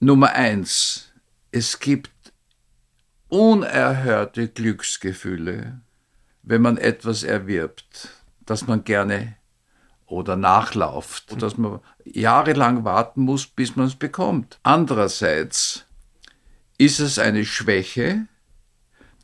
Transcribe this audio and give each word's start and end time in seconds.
Nummer 0.00 0.30
eins, 0.30 1.10
es 1.50 1.80
gibt 1.80 2.32
unerhörte 3.26 4.46
Glücksgefühle, 4.46 5.80
wenn 6.44 6.62
man 6.62 6.76
etwas 6.76 7.24
erwirbt, 7.24 8.10
das 8.46 8.68
man 8.68 8.84
gerne 8.84 9.34
oder 10.06 10.36
nachlauft, 10.36 11.42
dass 11.42 11.56
man 11.56 11.80
jahrelang 12.04 12.84
warten 12.84 13.22
muss, 13.22 13.48
bis 13.48 13.74
man 13.74 13.86
es 13.86 13.96
bekommt. 13.96 14.60
Andererseits 14.62 15.84
ist 16.78 17.00
es 17.00 17.18
eine 17.18 17.44
Schwäche, 17.44 18.28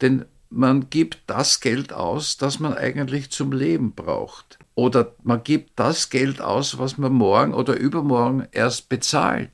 denn 0.01 0.25
man 0.51 0.91
gibt 0.91 1.23
das 1.29 1.61
Geld 1.61 1.93
aus, 1.93 2.37
das 2.37 2.59
man 2.59 2.75
eigentlich 2.75 3.31
zum 3.31 3.53
Leben 3.53 3.95
braucht. 3.95 4.59
Oder 4.75 5.15
man 5.23 5.45
gibt 5.45 5.79
das 5.79 6.11
Geld 6.11 6.41
aus, 6.41 6.79
was 6.79 6.99
man 6.99 7.13
morgen 7.13 7.55
oder 7.55 7.77
übermorgen 7.77 8.49
erst 8.51 8.89
bezahlt. 8.89 9.51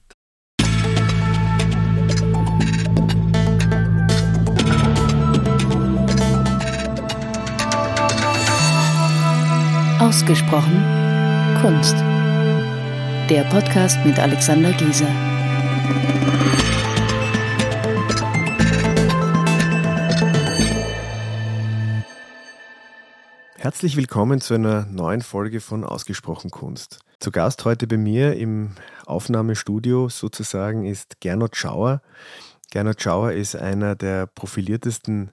Ausgesprochen 10.00 10.82
Kunst. 11.60 11.95
Der 13.28 13.45
Podcast 13.50 13.98
mit 14.06 14.18
Alexander 14.18 14.72
Gieser. 14.72 15.06
Herzlich 23.58 23.98
willkommen 23.98 24.41
zu 24.41 24.55
einer 24.55 24.86
neuen 24.86 25.20
Folge 25.20 25.60
von 25.60 25.84
Ausgesprochen 25.84 26.50
Kunst. 26.50 27.00
Zu 27.19 27.30
Gast 27.30 27.66
heute 27.66 27.86
bei 27.86 27.98
mir 27.98 28.36
im 28.36 28.70
Aufnahmestudio 29.05 30.08
sozusagen 30.08 30.86
ist 30.86 31.20
Gernot 31.20 31.56
Schauer. 31.56 32.00
Gernot 32.70 33.02
Schauer 33.02 33.32
ist 33.32 33.55
einer 33.55 33.96
der 33.96 34.27
profiliertesten 34.27 35.30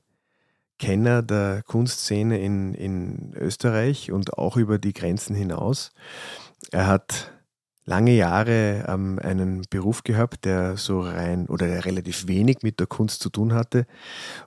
Kenner 0.77 1.21
der 1.21 1.63
Kunstszene 1.63 2.39
in, 2.39 2.73
in 2.73 3.33
Österreich 3.35 4.11
und 4.11 4.37
auch 4.37 4.57
über 4.57 4.77
die 4.77 4.93
Grenzen 4.93 5.35
hinaus. 5.35 5.91
Er 6.71 6.87
hat 6.87 7.31
lange 7.87 8.11
Jahre 8.11 8.85
ähm, 8.87 9.17
einen 9.23 9.63
Beruf 9.69 10.03
gehabt, 10.03 10.45
der 10.45 10.77
so 10.77 11.01
rein 11.01 11.47
oder 11.47 11.85
relativ 11.85 12.27
wenig 12.27 12.57
mit 12.61 12.79
der 12.79 12.87
Kunst 12.87 13.21
zu 13.21 13.29
tun 13.29 13.53
hatte 13.53 13.87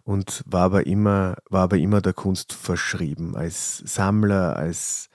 und 0.04 0.42
war 0.46 0.64
aber 0.64 0.86
immer, 0.86 1.36
war 1.48 1.62
aber 1.62 1.78
immer 1.78 2.00
der 2.00 2.12
Kunst 2.12 2.52
verschrieben, 2.52 3.34
als 3.36 3.78
Sammler, 3.78 4.56
als, 4.56 5.08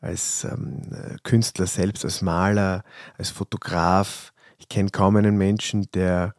als 0.00 0.44
ähm, 0.44 0.82
Künstler 1.24 1.66
selbst, 1.66 2.04
als 2.04 2.22
Maler, 2.22 2.84
als 3.18 3.30
Fotograf. 3.30 4.32
Ich 4.58 4.68
kenne 4.68 4.90
kaum 4.90 5.16
einen 5.16 5.36
Menschen, 5.36 5.90
der 5.92 6.34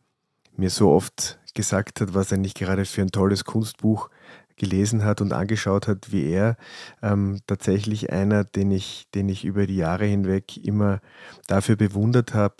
mir 0.56 0.70
so 0.70 0.92
oft 0.92 1.40
gesagt 1.54 2.00
hat, 2.00 2.14
was 2.14 2.32
er 2.32 2.38
nicht 2.38 2.58
gerade 2.58 2.86
für 2.86 3.02
ein 3.02 3.12
tolles 3.12 3.44
Kunstbuch 3.44 4.10
gelesen 4.58 5.04
hat 5.04 5.22
und 5.22 5.34
angeschaut 5.34 5.88
hat, 5.88 6.12
wie 6.12 6.30
er. 6.30 6.58
Ähm, 7.02 7.40
tatsächlich 7.48 8.12
einer, 8.12 8.44
den 8.44 8.72
ich, 8.72 9.08
den 9.14 9.30
ich 9.30 9.46
über 9.46 9.68
die 9.68 9.78
Jahre 9.78 10.06
hinweg 10.06 10.58
immer 10.58 11.00
dafür 11.48 11.76
bewundert 11.76 12.34
habe, 12.34 12.56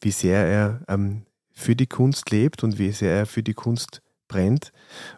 wie 0.00 0.10
sehr 0.10 0.46
er 0.46 0.80
ähm, 0.88 1.22
für 1.52 1.76
die 1.76 1.86
Kunst 1.86 2.30
lebt 2.30 2.62
und 2.62 2.78
wie 2.78 2.92
sehr 2.92 3.14
er 3.14 3.26
für 3.26 3.42
die 3.42 3.54
Kunst 3.54 4.02
brennt. 4.28 4.72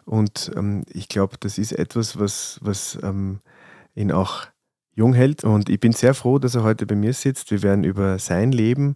Und 0.05 0.51
ähm, 0.55 0.83
ich 0.91 1.07
glaube, 1.07 1.35
das 1.39 1.57
ist 1.57 1.73
etwas, 1.73 2.19
was, 2.19 2.59
was 2.61 2.97
ähm, 3.03 3.41
ihn 3.95 4.11
auch 4.11 4.47
jung 4.95 5.13
hält. 5.13 5.43
Und 5.43 5.69
ich 5.69 5.79
bin 5.79 5.91
sehr 5.91 6.13
froh, 6.13 6.39
dass 6.39 6.55
er 6.55 6.63
heute 6.63 6.85
bei 6.85 6.95
mir 6.95 7.13
sitzt. 7.13 7.51
Wir 7.51 7.61
werden 7.61 7.83
über 7.83 8.17
sein 8.19 8.51
Leben 8.51 8.95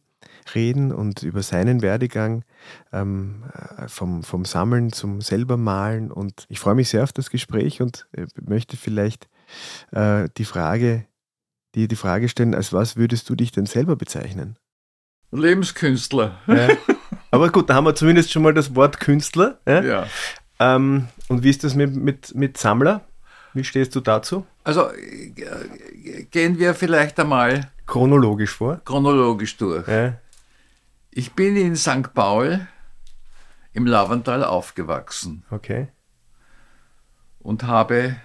reden 0.54 0.92
und 0.92 1.24
über 1.24 1.44
seinen 1.44 1.82
Werdegang 1.82 2.44
ähm, 2.92 3.44
äh, 3.78 3.88
vom, 3.88 4.24
vom 4.24 4.46
Sammeln 4.46 4.92
zum 4.92 5.22
selber 5.22 5.58
Malen. 5.58 6.12
Und 6.12 6.46
ich 6.50 6.60
freue 6.60 6.76
mich 6.76 6.90
sehr 6.90 7.04
auf 7.04 7.14
das 7.14 7.30
Gespräch 7.30 7.82
und 7.82 8.08
äh, 8.14 8.26
möchte 8.42 8.78
vielleicht 8.78 9.28
äh, 9.92 10.30
die 10.38 10.46
Frage, 10.46 11.06
die, 11.76 11.88
die 11.88 11.96
Frage 11.96 12.30
stellen, 12.30 12.56
als 12.56 12.74
was 12.74 12.96
würdest 12.96 13.30
du 13.30 13.36
dich 13.36 13.52
denn 13.52 13.66
selber 13.66 13.96
bezeichnen? 13.96 14.58
Lebenskünstler. 15.32 16.40
Ja. 16.48 16.70
Aber 17.32 17.50
gut, 17.50 17.70
da 17.70 17.76
haben 17.76 17.86
wir 17.86 17.96
zumindest 17.96 18.32
schon 18.32 18.44
mal 18.44 18.54
das 18.54 18.76
Wort 18.76 19.00
Künstler. 19.00 19.60
Ja. 19.68 19.82
ja. 19.84 20.08
Ähm, 20.60 21.08
und 21.28 21.44
wie 21.44 21.50
ist 21.50 21.64
das 21.64 21.76
mit, 21.76 21.96
mit, 21.96 22.34
mit 22.36 22.58
Sammler? 22.58 23.02
Wie 23.54 23.64
stehst 23.64 23.96
du 23.96 24.02
dazu? 24.02 24.46
Also 24.64 24.90
äh, 24.92 26.24
gehen 26.32 26.60
wir 26.60 26.74
vielleicht 26.74 27.20
einmal 27.20 27.72
chronologisch 27.86 28.52
vor. 28.52 28.82
Chronologisch 28.84 29.58
durch. 29.58 29.88
Ja. 29.88 30.18
Ich 31.18 31.32
bin 31.32 31.56
in 31.56 31.78
St. 31.78 32.14
Paul 32.14 32.68
im 33.72 33.86
Lavantal 33.86 34.44
aufgewachsen. 34.44 35.46
Okay. 35.50 35.88
Und 37.40 37.64
habe, 37.64 38.18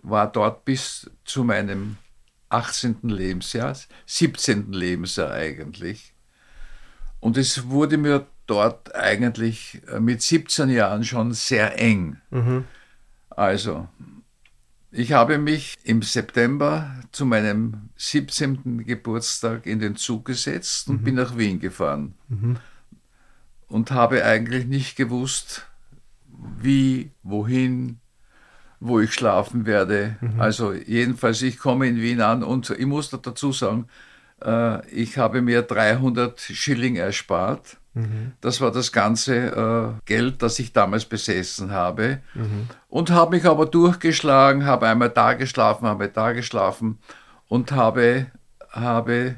war 0.00 0.32
dort 0.32 0.64
bis 0.64 1.10
zu 1.26 1.44
meinem 1.44 1.98
18. 2.48 3.00
Lebensjahr, 3.02 3.76
17. 4.06 4.72
Lebensjahr 4.72 5.30
eigentlich. 5.30 6.14
Und 7.20 7.36
es 7.36 7.68
wurde 7.68 7.98
mir 7.98 8.26
dort 8.46 8.94
eigentlich 8.94 9.82
mit 9.98 10.22
17 10.22 10.70
Jahren 10.70 11.04
schon 11.04 11.34
sehr 11.34 11.78
eng. 11.78 12.18
Mhm. 12.30 12.64
Also, 13.28 13.90
ich 14.98 15.12
habe 15.12 15.38
mich 15.38 15.76
im 15.84 16.02
September 16.02 16.92
zu 17.12 17.24
meinem 17.24 17.90
17. 17.96 18.84
Geburtstag 18.84 19.64
in 19.64 19.78
den 19.78 19.94
Zug 19.94 20.24
gesetzt 20.24 20.88
und 20.88 21.00
mhm. 21.00 21.04
bin 21.04 21.14
nach 21.14 21.38
Wien 21.38 21.60
gefahren. 21.60 22.14
Mhm. 22.28 22.56
Und 23.68 23.92
habe 23.92 24.24
eigentlich 24.24 24.66
nicht 24.66 24.96
gewusst, 24.96 25.66
wie, 26.60 27.12
wohin, 27.22 28.00
wo 28.80 28.98
ich 28.98 29.14
schlafen 29.14 29.66
werde. 29.66 30.16
Mhm. 30.20 30.40
Also 30.40 30.72
jedenfalls, 30.72 31.42
ich 31.42 31.58
komme 31.58 31.86
in 31.86 32.00
Wien 32.00 32.20
an 32.20 32.42
und 32.42 32.70
ich 32.70 32.86
muss 32.86 33.10
dazu 33.10 33.52
sagen, 33.52 33.86
äh, 34.42 34.84
ich 34.90 35.16
habe 35.16 35.42
mir 35.42 35.62
300 35.62 36.40
Schilling 36.40 36.96
erspart 36.96 37.76
Mhm. 37.98 38.32
Das 38.40 38.60
war 38.60 38.70
das 38.70 38.92
ganze 38.92 39.36
äh, 39.36 40.00
Geld, 40.04 40.42
das 40.42 40.58
ich 40.58 40.72
damals 40.72 41.04
besessen 41.04 41.72
habe. 41.72 42.20
Mhm. 42.34 42.68
Und 42.88 43.10
habe 43.10 43.36
mich 43.36 43.44
aber 43.46 43.66
durchgeschlagen, 43.66 44.64
habe 44.64 44.86
einmal 44.86 45.10
da 45.10 45.34
geschlafen, 45.34 45.86
habe 45.86 46.08
da 46.08 46.32
geschlafen 46.32 46.98
und 47.48 47.72
habe, 47.72 48.26
habe 48.70 49.36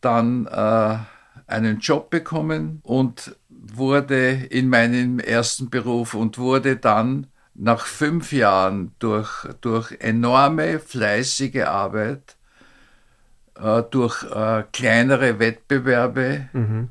dann 0.00 0.46
äh, 0.46 0.96
einen 1.46 1.78
Job 1.80 2.10
bekommen 2.10 2.80
und 2.84 3.36
wurde 3.48 4.30
in 4.30 4.68
meinem 4.68 5.18
ersten 5.18 5.70
Beruf 5.70 6.14
und 6.14 6.38
wurde 6.38 6.76
dann 6.76 7.26
nach 7.54 7.86
fünf 7.86 8.32
Jahren 8.32 8.92
durch, 8.98 9.46
durch 9.60 9.92
enorme, 10.00 10.78
fleißige 10.78 11.64
Arbeit, 11.66 12.36
äh, 13.60 13.82
durch 13.90 14.24
äh, 14.24 14.64
kleinere 14.72 15.38
Wettbewerbe, 15.38 16.48
mhm. 16.52 16.90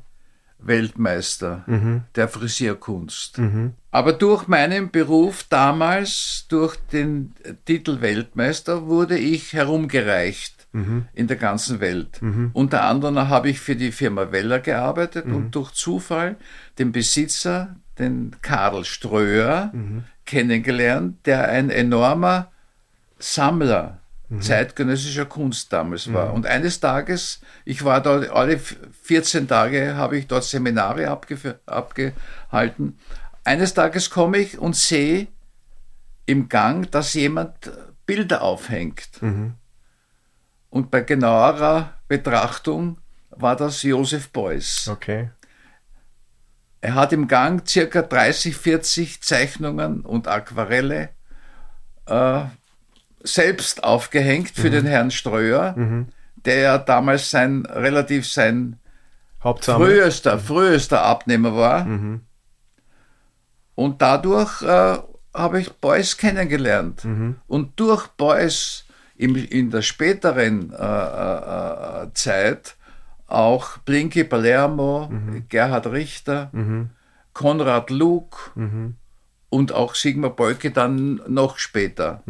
Weltmeister 0.64 1.64
mhm. 1.66 2.02
der 2.14 2.28
Frisierkunst. 2.28 3.38
Mhm. 3.38 3.72
Aber 3.90 4.12
durch 4.12 4.48
meinen 4.48 4.90
Beruf 4.90 5.44
damals, 5.48 6.46
durch 6.48 6.76
den 6.92 7.34
Titel 7.64 8.00
Weltmeister, 8.00 8.86
wurde 8.86 9.18
ich 9.18 9.52
herumgereicht 9.52 10.66
mhm. 10.72 11.06
in 11.14 11.26
der 11.26 11.36
ganzen 11.36 11.80
Welt. 11.80 12.20
Mhm. 12.22 12.50
Unter 12.52 12.84
anderem 12.84 13.28
habe 13.28 13.50
ich 13.50 13.60
für 13.60 13.76
die 13.76 13.92
Firma 13.92 14.32
Weller 14.32 14.60
gearbeitet 14.60 15.26
Mhm. 15.26 15.34
und 15.36 15.54
durch 15.54 15.72
Zufall 15.72 16.36
den 16.78 16.92
Besitzer, 16.92 17.76
den 17.98 18.36
Karl 18.42 18.84
Ströer, 18.84 19.70
Mhm. 19.72 20.04
kennengelernt, 20.24 21.26
der 21.26 21.48
ein 21.48 21.68
enormer 21.70 22.50
Sammler 23.18 23.98
zeitgenössischer 24.40 25.26
Kunst 25.26 25.72
damals 25.72 26.12
war. 26.12 26.32
Und 26.32 26.46
eines 26.46 26.80
Tages, 26.80 27.40
ich 27.64 27.84
war 27.84 28.00
dort, 28.00 28.30
alle 28.30 28.58
14 28.58 29.48
Tage 29.48 29.94
habe 29.96 30.16
ich 30.16 30.26
dort 30.26 30.44
Seminare 30.44 31.08
abgehalten. 31.66 32.98
Eines 33.44 33.74
Tages 33.74 34.10
komme 34.10 34.38
ich 34.38 34.58
und 34.58 34.76
sehe 34.76 35.28
im 36.26 36.48
Gang, 36.48 36.90
dass 36.90 37.14
jemand 37.14 37.72
Bilder 38.06 38.42
aufhängt. 38.42 39.20
Mhm. 39.20 39.54
Und 40.70 40.90
bei 40.90 41.00
genauerer 41.00 41.94
Betrachtung 42.08 42.98
war 43.30 43.56
das 43.56 43.82
Josef 43.82 44.30
Beuys. 44.30 44.88
Okay. 44.88 45.30
Er 46.80 46.94
hat 46.94 47.12
im 47.12 47.28
Gang 47.28 47.68
circa 47.68 48.02
30, 48.02 48.56
40 48.56 49.22
Zeichnungen 49.22 50.00
und 50.00 50.28
Aquarelle 50.28 51.10
äh, 52.06 52.44
selbst 53.24 53.84
aufgehängt 53.84 54.50
für 54.50 54.70
den 54.70 54.86
Herrn 54.86 55.10
Ströer, 55.10 55.74
Mhm. 55.76 56.08
der 56.44 56.56
ja 56.56 56.78
damals 56.78 57.30
sein 57.30 57.64
relativ 57.66 58.28
sein 58.30 58.78
Hauptsammler. 59.42 59.86
frühester, 59.86 60.38
frühester 60.38 61.02
Abnehmer 61.02 61.54
war. 61.56 61.84
Mhm. 61.84 62.20
Und 63.74 64.02
dadurch 64.02 64.62
äh, 64.62 64.98
habe 65.34 65.60
ich 65.60 65.72
Beuys 65.72 66.16
kennengelernt. 66.16 67.04
Mhm. 67.04 67.36
Und 67.46 67.78
durch 67.80 68.06
Beuys 68.08 68.84
im, 69.16 69.34
in 69.36 69.70
der 69.70 69.82
späteren 69.82 70.72
äh, 70.72 70.76
äh, 70.76 72.02
äh, 72.04 72.12
Zeit 72.14 72.76
auch 73.28 73.78
Blinky 73.78 74.24
Palermo, 74.24 75.08
Mhm. 75.10 75.46
Gerhard 75.48 75.86
Richter, 75.86 76.50
Konrad 77.32 77.88
Luke 77.90 78.36
Mhm. 78.56 78.96
und 79.48 79.72
auch 79.72 79.94
Sigmar 79.94 80.30
Bolke 80.30 80.70
dann 80.70 81.20
noch 81.28 81.56
später. 81.58 82.22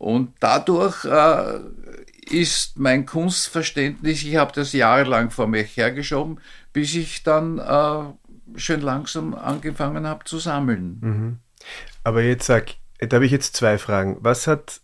Und 0.00 0.32
dadurch 0.40 1.04
äh, 1.04 1.60
ist 2.30 2.78
mein 2.78 3.04
Kunstverständnis, 3.04 4.22
ich 4.22 4.36
habe 4.36 4.50
das 4.54 4.72
jahrelang 4.72 5.30
vor 5.30 5.46
mich 5.46 5.76
hergeschoben, 5.76 6.40
bis 6.72 6.94
ich 6.94 7.22
dann 7.22 7.58
äh, 7.58 8.58
schön 8.58 8.80
langsam 8.80 9.34
angefangen 9.34 10.06
habe 10.06 10.24
zu 10.24 10.38
sammeln. 10.38 10.98
Mhm. 11.02 11.38
Aber 12.02 12.22
jetzt 12.22 12.46
sag, 12.46 12.76
da 12.98 13.16
habe 13.16 13.26
ich 13.26 13.30
jetzt 13.30 13.54
zwei 13.56 13.76
Fragen. 13.76 14.16
Was 14.20 14.46
hat, 14.46 14.80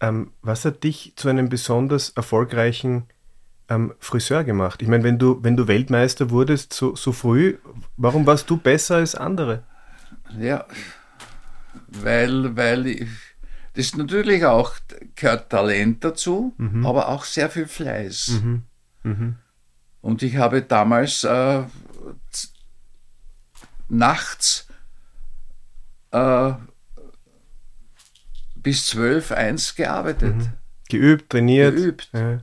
ähm, 0.00 0.32
was 0.42 0.64
hat 0.64 0.82
dich 0.82 1.12
zu 1.14 1.28
einem 1.28 1.48
besonders 1.48 2.10
erfolgreichen 2.10 3.04
ähm, 3.68 3.94
Friseur 4.00 4.42
gemacht? 4.42 4.82
Ich 4.82 4.88
meine, 4.88 5.04
wenn 5.04 5.20
du, 5.20 5.38
wenn 5.44 5.56
du 5.56 5.68
Weltmeister 5.68 6.30
wurdest 6.30 6.72
so, 6.72 6.96
so 6.96 7.12
früh, 7.12 7.58
warum 7.96 8.26
warst 8.26 8.50
du 8.50 8.56
besser 8.56 8.96
als 8.96 9.14
andere? 9.14 9.62
Ja, 10.36 10.66
weil, 11.86 12.56
weil 12.56 12.88
ich, 12.88 13.08
das 13.76 13.86
ist 13.86 13.96
natürlich 13.98 14.44
auch 14.44 14.74
gehört 15.14 15.50
Talent 15.50 16.02
dazu, 16.02 16.54
aber 16.84 17.08
auch 17.08 17.24
sehr 17.24 17.50
viel 17.50 17.66
Fleiß. 17.66 18.40
Und 20.00 20.22
ich 20.22 20.36
habe 20.36 20.62
damals 20.62 21.24
äh, 21.24 21.62
nachts 23.88 24.66
äh, 26.10 26.52
bis 28.54 28.86
zwölf, 28.86 29.32
eins 29.32 29.74
gearbeitet. 29.74 30.34
Geübt, 30.88 31.30
trainiert? 31.30 31.76
Geübt. 31.76 32.10
Ja, 32.12 32.38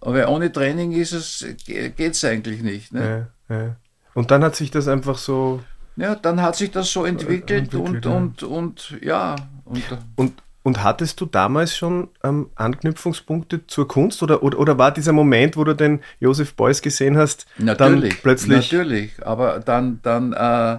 Aber 0.00 0.28
ohne 0.28 0.52
Training 0.52 0.92
es, 1.00 1.46
geht 1.64 1.98
es 1.98 2.24
eigentlich 2.24 2.62
nicht. 2.62 2.92
Ne? 2.92 3.28
ja, 3.48 3.56
ja. 3.56 3.76
Und 4.14 4.30
dann 4.30 4.42
hat 4.42 4.56
sich 4.56 4.70
das 4.70 4.88
einfach 4.88 5.18
so. 5.18 5.62
Ja, 5.96 6.14
dann 6.14 6.42
hat 6.42 6.56
sich 6.56 6.70
das 6.70 6.92
so 6.92 7.04
entwickelt, 7.04 7.72
entwickelt, 7.72 8.06
und, 8.06 8.42
ja. 8.42 8.50
und, 8.52 8.92
und 8.92 8.98
ja. 9.02 9.36
Und, 9.64 9.82
Und, 10.16 10.42
und 10.68 10.84
hattest 10.84 11.18
du 11.22 11.24
damals 11.24 11.74
schon 11.74 12.08
ähm, 12.22 12.50
Anknüpfungspunkte 12.54 13.66
zur 13.66 13.88
Kunst 13.88 14.22
oder, 14.22 14.42
oder, 14.42 14.58
oder 14.58 14.76
war 14.76 14.92
dieser 14.92 15.14
Moment, 15.14 15.56
wo 15.56 15.64
du 15.64 15.74
den 15.74 16.02
Josef 16.20 16.54
Beuys 16.56 16.82
gesehen 16.82 17.16
hast, 17.16 17.46
Natürlich, 17.56 18.12
dann 18.12 18.20
plötzlich. 18.20 18.70
natürlich, 18.70 19.26
aber 19.26 19.60
dann, 19.60 20.00
dann 20.02 20.34
äh, 20.34 20.74
äh, 20.74 20.78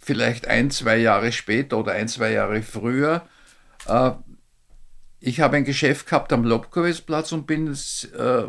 vielleicht 0.00 0.46
ein, 0.46 0.70
zwei 0.70 0.96
Jahre 0.96 1.32
später 1.32 1.76
oder 1.76 1.90
ein, 1.90 2.06
zwei 2.06 2.30
Jahre 2.30 2.62
früher, 2.62 3.22
äh, 3.88 4.12
ich 5.18 5.40
habe 5.40 5.56
ein 5.56 5.64
Geschäft 5.64 6.06
gehabt 6.06 6.32
am 6.32 6.44
Lobkowitz-Platz 6.44 7.32
und 7.32 7.48
bin 7.48 7.66
äh, 7.66 8.42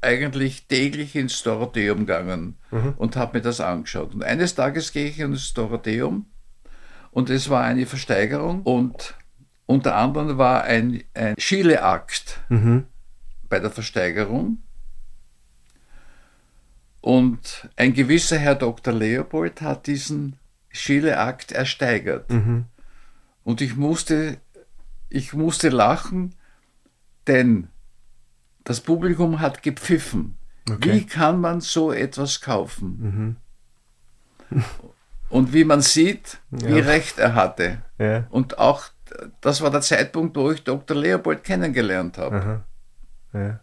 eigentlich 0.00 0.66
täglich 0.66 1.14
ins 1.14 1.42
Dorotheum 1.42 2.06
gegangen 2.06 2.56
und 2.96 3.16
habe 3.16 3.36
mir 3.36 3.42
das 3.42 3.60
angeschaut. 3.60 4.14
Und 4.14 4.24
eines 4.24 4.54
Tages 4.54 4.92
gehe 4.92 5.10
ich 5.10 5.18
ins 5.18 5.52
Dorotheum 5.52 6.24
und 7.10 7.28
es 7.28 7.50
war 7.50 7.64
eine 7.64 7.84
Versteigerung 7.84 8.62
und 8.62 9.14
unter 9.68 9.94
anderem 9.96 10.38
war 10.38 10.64
ein, 10.64 11.04
ein 11.14 11.34
Schieleakt 11.38 12.40
Mhm. 12.48 12.86
bei 13.48 13.60
der 13.60 13.70
Versteigerung. 13.70 14.62
Und 17.00 17.68
ein 17.76 17.94
gewisser 17.94 18.38
Herr 18.38 18.54
Dr. 18.54 18.92
Leopold 18.92 19.60
hat 19.62 19.86
diesen 19.86 20.36
Schieleakt 20.70 21.52
ersteigert. 21.52 22.30
Mhm. 22.30 22.64
Und 23.44 23.60
ich 23.60 23.76
musste, 23.76 24.38
ich 25.08 25.32
musste 25.32 25.68
lachen, 25.68 26.34
denn 27.26 27.68
das 28.64 28.80
Publikum 28.80 29.40
hat 29.40 29.62
gepfiffen. 29.62 30.36
Okay. 30.68 30.92
Wie 30.94 31.06
kann 31.06 31.40
man 31.40 31.60
so 31.60 31.92
etwas 31.92 32.40
kaufen? 32.40 33.36
Und 35.30 35.52
wie 35.52 35.64
man 35.64 35.80
sieht, 35.82 36.38
wie 36.50 36.78
Ja. 36.78 36.84
recht 36.84 37.18
er 37.18 37.34
hatte. 37.34 37.82
Ja. 37.98 38.26
Und 38.30 38.58
auch 38.58 38.84
das 39.40 39.60
war 39.60 39.70
der 39.70 39.80
Zeitpunkt, 39.80 40.36
wo 40.36 40.50
ich 40.50 40.62
Dr. 40.64 40.96
Leopold 40.96 41.44
kennengelernt 41.44 42.18
habe. 42.18 42.62
Ja. 43.32 43.60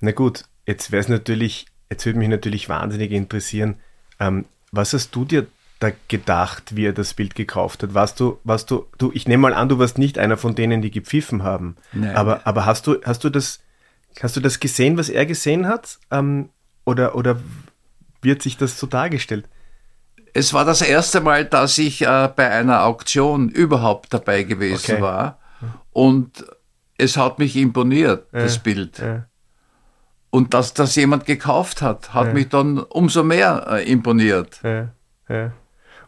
Na 0.00 0.12
gut, 0.12 0.44
jetzt 0.66 0.92
wäre 0.92 1.00
es 1.00 1.08
natürlich, 1.08 1.66
jetzt 1.90 2.06
würde 2.06 2.18
mich 2.18 2.28
natürlich 2.28 2.68
wahnsinnig 2.68 3.12
interessieren, 3.12 3.76
ähm, 4.20 4.46
was 4.72 4.92
hast 4.92 5.14
du 5.14 5.24
dir 5.24 5.46
da 5.78 5.92
gedacht, 6.08 6.74
wie 6.74 6.86
er 6.86 6.92
das 6.92 7.14
Bild 7.14 7.34
gekauft 7.34 7.82
hat? 7.82 7.94
Warst 7.94 8.18
du, 8.20 8.38
warst 8.44 8.70
du, 8.70 8.86
du, 8.98 9.10
ich 9.14 9.28
nehme 9.28 9.42
mal 9.42 9.54
an, 9.54 9.68
du 9.68 9.78
warst 9.78 9.98
nicht 9.98 10.18
einer 10.18 10.36
von 10.36 10.54
denen, 10.54 10.82
die 10.82 10.90
gepfiffen 10.90 11.42
haben. 11.42 11.76
Nein. 11.92 12.16
Aber, 12.16 12.46
aber 12.46 12.66
hast 12.66 12.86
du, 12.86 13.00
hast 13.04 13.22
du 13.24 13.30
das, 13.30 13.60
hast 14.20 14.36
du 14.36 14.40
das 14.40 14.60
gesehen, 14.60 14.98
was 14.98 15.08
er 15.08 15.26
gesehen 15.26 15.66
hat? 15.68 15.98
Ähm, 16.10 16.50
oder, 16.84 17.14
oder 17.14 17.40
wird 18.22 18.42
sich 18.42 18.56
das 18.56 18.78
so 18.78 18.86
dargestellt? 18.86 19.48
Es 20.38 20.52
war 20.54 20.64
das 20.64 20.82
erste 20.82 21.20
Mal, 21.20 21.44
dass 21.44 21.78
ich 21.78 22.02
äh, 22.02 22.28
bei 22.34 22.48
einer 22.50 22.84
Auktion 22.84 23.48
überhaupt 23.48 24.12
dabei 24.14 24.44
gewesen 24.44 24.92
Okay. 24.92 25.02
war. 25.02 25.38
Und 25.92 26.44
es 26.96 27.16
hat 27.16 27.38
mich 27.40 27.56
imponiert, 27.56 28.26
das 28.32 28.58
Bild. 28.58 28.98
Ja. 28.98 29.24
Und 30.30 30.52
dass 30.54 30.74
das 30.74 30.94
jemand 30.94 31.24
gekauft 31.26 31.82
hat, 31.82 32.14
hat 32.14 32.34
mich 32.34 32.48
dann 32.50 32.78
umso 32.78 33.24
mehr 33.24 33.66
äh, 33.68 33.90
imponiert. 33.90 34.60
Ja, 34.62 34.88
ja. 35.28 35.50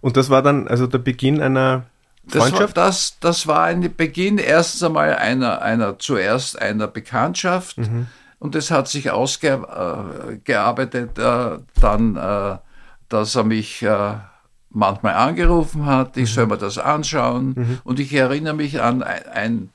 Und 0.01 0.17
das 0.17 0.31
war 0.31 0.43
dann 0.43 0.69
also 0.69 0.87
der 0.87 0.99
Beginn 0.99 1.41
einer 1.43 1.87
Das 2.25 2.41
war, 2.43 2.47
Freundschaft? 2.49 2.77
das, 2.77 3.17
das 3.21 3.47
war 3.49 3.65
ein 3.65 3.93
Beginn 3.97 4.39
erstens 4.39 4.83
einmal 4.85 5.17
einer, 5.17 5.61
einer 5.63 5.99
zuerst 5.99 6.61
einer 6.61 6.87
Bekanntschaft 6.87 7.79
Mhm. 7.79 8.07
und 8.39 8.55
es 8.55 8.71
hat 8.71 8.87
sich 8.89 9.11
ausgearbeitet, 9.11 11.19
äh, 11.19 11.59
dann, 11.81 12.17
äh, 12.17 12.59
dass 13.11 13.35
er 13.35 13.45
mich 13.45 13.83
äh, 13.83 14.15
manchmal 14.71 15.15
angerufen 15.15 15.85
hat, 15.85 16.17
ich 16.17 16.33
soll 16.33 16.47
mir 16.47 16.57
das 16.57 16.79
anschauen 16.79 17.81
und 17.85 18.01
ich 18.01 18.15
erinnere 18.15 18.55
mich 18.55 18.81
an 18.81 19.03
ein, 19.03 19.71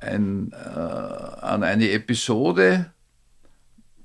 ein, 0.00 0.52
äh, 0.52 0.78
an 0.78 1.62
eine 1.62 1.90
Episode, 1.90 2.90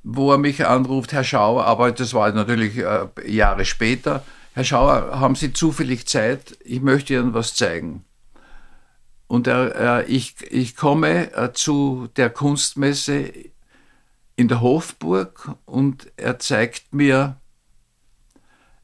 wo 0.03 0.31
er 0.31 0.37
mich 0.37 0.65
anruft, 0.65 1.13
Herr 1.13 1.23
Schauer, 1.23 1.65
aber 1.65 1.91
das 1.91 2.13
war 2.13 2.31
natürlich 2.31 2.77
äh, 2.77 3.07
Jahre 3.25 3.65
später. 3.65 4.23
Herr 4.53 4.63
Schauer, 4.63 5.19
haben 5.19 5.35
Sie 5.35 5.53
zufällig 5.53 6.07
Zeit? 6.07 6.57
Ich 6.63 6.81
möchte 6.81 7.13
Ihnen 7.13 7.33
was 7.33 7.55
zeigen. 7.55 8.03
Und 9.27 9.47
er, 9.47 10.01
äh, 10.01 10.05
ich, 10.05 10.35
ich 10.49 10.75
komme 10.75 11.31
äh, 11.33 11.53
zu 11.53 12.09
der 12.17 12.29
Kunstmesse 12.29 13.31
in 14.35 14.47
der 14.47 14.61
Hofburg 14.61 15.55
und 15.65 16.11
er 16.17 16.39
zeigt 16.39 16.93
mir 16.93 17.38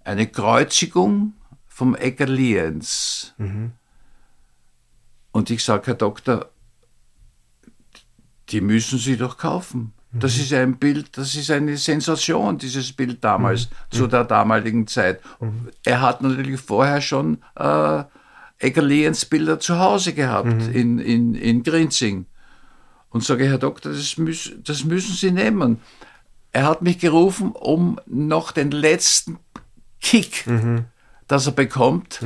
eine 0.06 0.28
Kreuzigung 0.28 1.34
vom 1.68 1.96
Egger 1.96 2.28
Lienz. 2.28 3.34
Und 5.32 5.50
ich 5.50 5.64
sage, 5.64 5.88
Herr 5.88 5.96
Doktor, 5.96 6.50
die 8.50 8.62
müssen 8.62 9.00
Sie 9.00 9.18
doch 9.18 9.38
kaufen. 9.38 9.92
Das 10.18 10.38
ist 10.38 10.54
ein 10.54 10.78
Bild, 10.78 11.18
das 11.18 11.36
ist 11.36 11.52
eine 11.52 11.76
Sensation, 11.76 12.58
dieses 12.58 12.94
Bild 12.94 13.22
damals, 13.22 13.68
zu 13.90 14.08
der 14.08 14.24
damaligen 14.24 14.88
Zeit. 14.88 15.20
Er 15.84 16.00
hat 16.00 16.22
natürlich 16.22 16.62
vorher 16.62 17.02
schon 17.02 17.40
äh, 17.56 18.04
Eggerlehens 18.60 19.26
Bilder 19.26 19.60
zu 19.60 19.78
Hause 19.78 20.14
gehabt 20.14 20.68
in, 20.74 21.00
in, 21.00 21.36
in 21.36 21.64
Grinzing. 21.64 22.28
Und 23.10 23.26
sage, 23.26 23.46
Herr 23.46 23.58
Doktor, 23.58 23.92
das, 23.92 24.18
müß, 24.18 24.54
das 24.64 24.86
müssen 24.86 25.16
Sie 25.16 25.32
nehmen. 25.32 25.82
Er 26.54 26.64
hat 26.64 26.82
mich 26.82 27.00
gerufen, 27.00 27.52
um 27.52 28.00
noch 28.06 28.54
den 28.54 28.72
letzten 28.72 29.40
Kick, 30.02 30.46
dass 31.28 31.46
er 31.48 31.52
bekommt, 31.54 32.20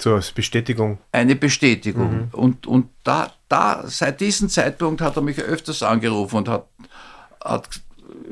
So 0.00 0.14
als 0.14 0.32
Bestätigung. 0.32 0.98
eine 1.12 1.36
Bestätigung. 1.36 2.28
Und, 2.32 2.66
und 2.66 2.88
da, 3.04 3.32
da, 3.48 3.84
seit 3.86 4.20
diesem 4.20 4.48
Zeitpunkt 4.48 5.00
hat 5.00 5.16
er 5.16 5.22
mich 5.22 5.38
öfters 5.40 5.82
angerufen 5.82 6.36
und 6.38 6.48
hat, 6.48 6.66
hat 7.44 7.68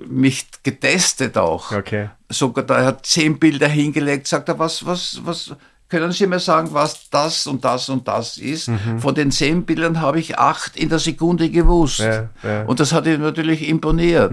mich 0.07 0.47
getestet 0.63 1.39
auch. 1.39 1.73
Okay. 1.73 2.11
Sogar 2.29 2.65
da 2.65 2.79
er 2.79 2.87
hat 2.87 3.07
zehn 3.07 3.39
Bilder 3.39 3.69
hingelegt, 3.69 4.27
sagt 4.27 4.49
er, 4.49 4.59
was, 4.59 4.85
was, 4.85 5.21
was, 5.25 5.55
können 5.89 6.13
Sie 6.13 6.27
mir 6.27 6.41
sagen, 6.41 6.69
was 6.73 7.11
das 7.11 7.47
und 7.47 7.65
das 7.67 7.91
und 7.91 8.09
das 8.09 8.39
ist? 8.39 8.71
Von 8.99 9.15
den 9.15 9.31
zehn 9.31 9.65
Bildern 9.65 10.01
habe 10.01 10.19
ich 10.21 10.39
acht 10.39 10.75
in 10.75 10.89
der 10.89 10.99
Sekunde 10.99 11.51
gewusst. 11.51 11.99
Ja, 12.01 12.31
ja. 12.43 12.63
Und 12.63 12.81
das 12.81 12.95
hat 12.95 13.07
ihm 13.07 13.21
natürlich 13.21 13.69
imponiert. 13.69 14.33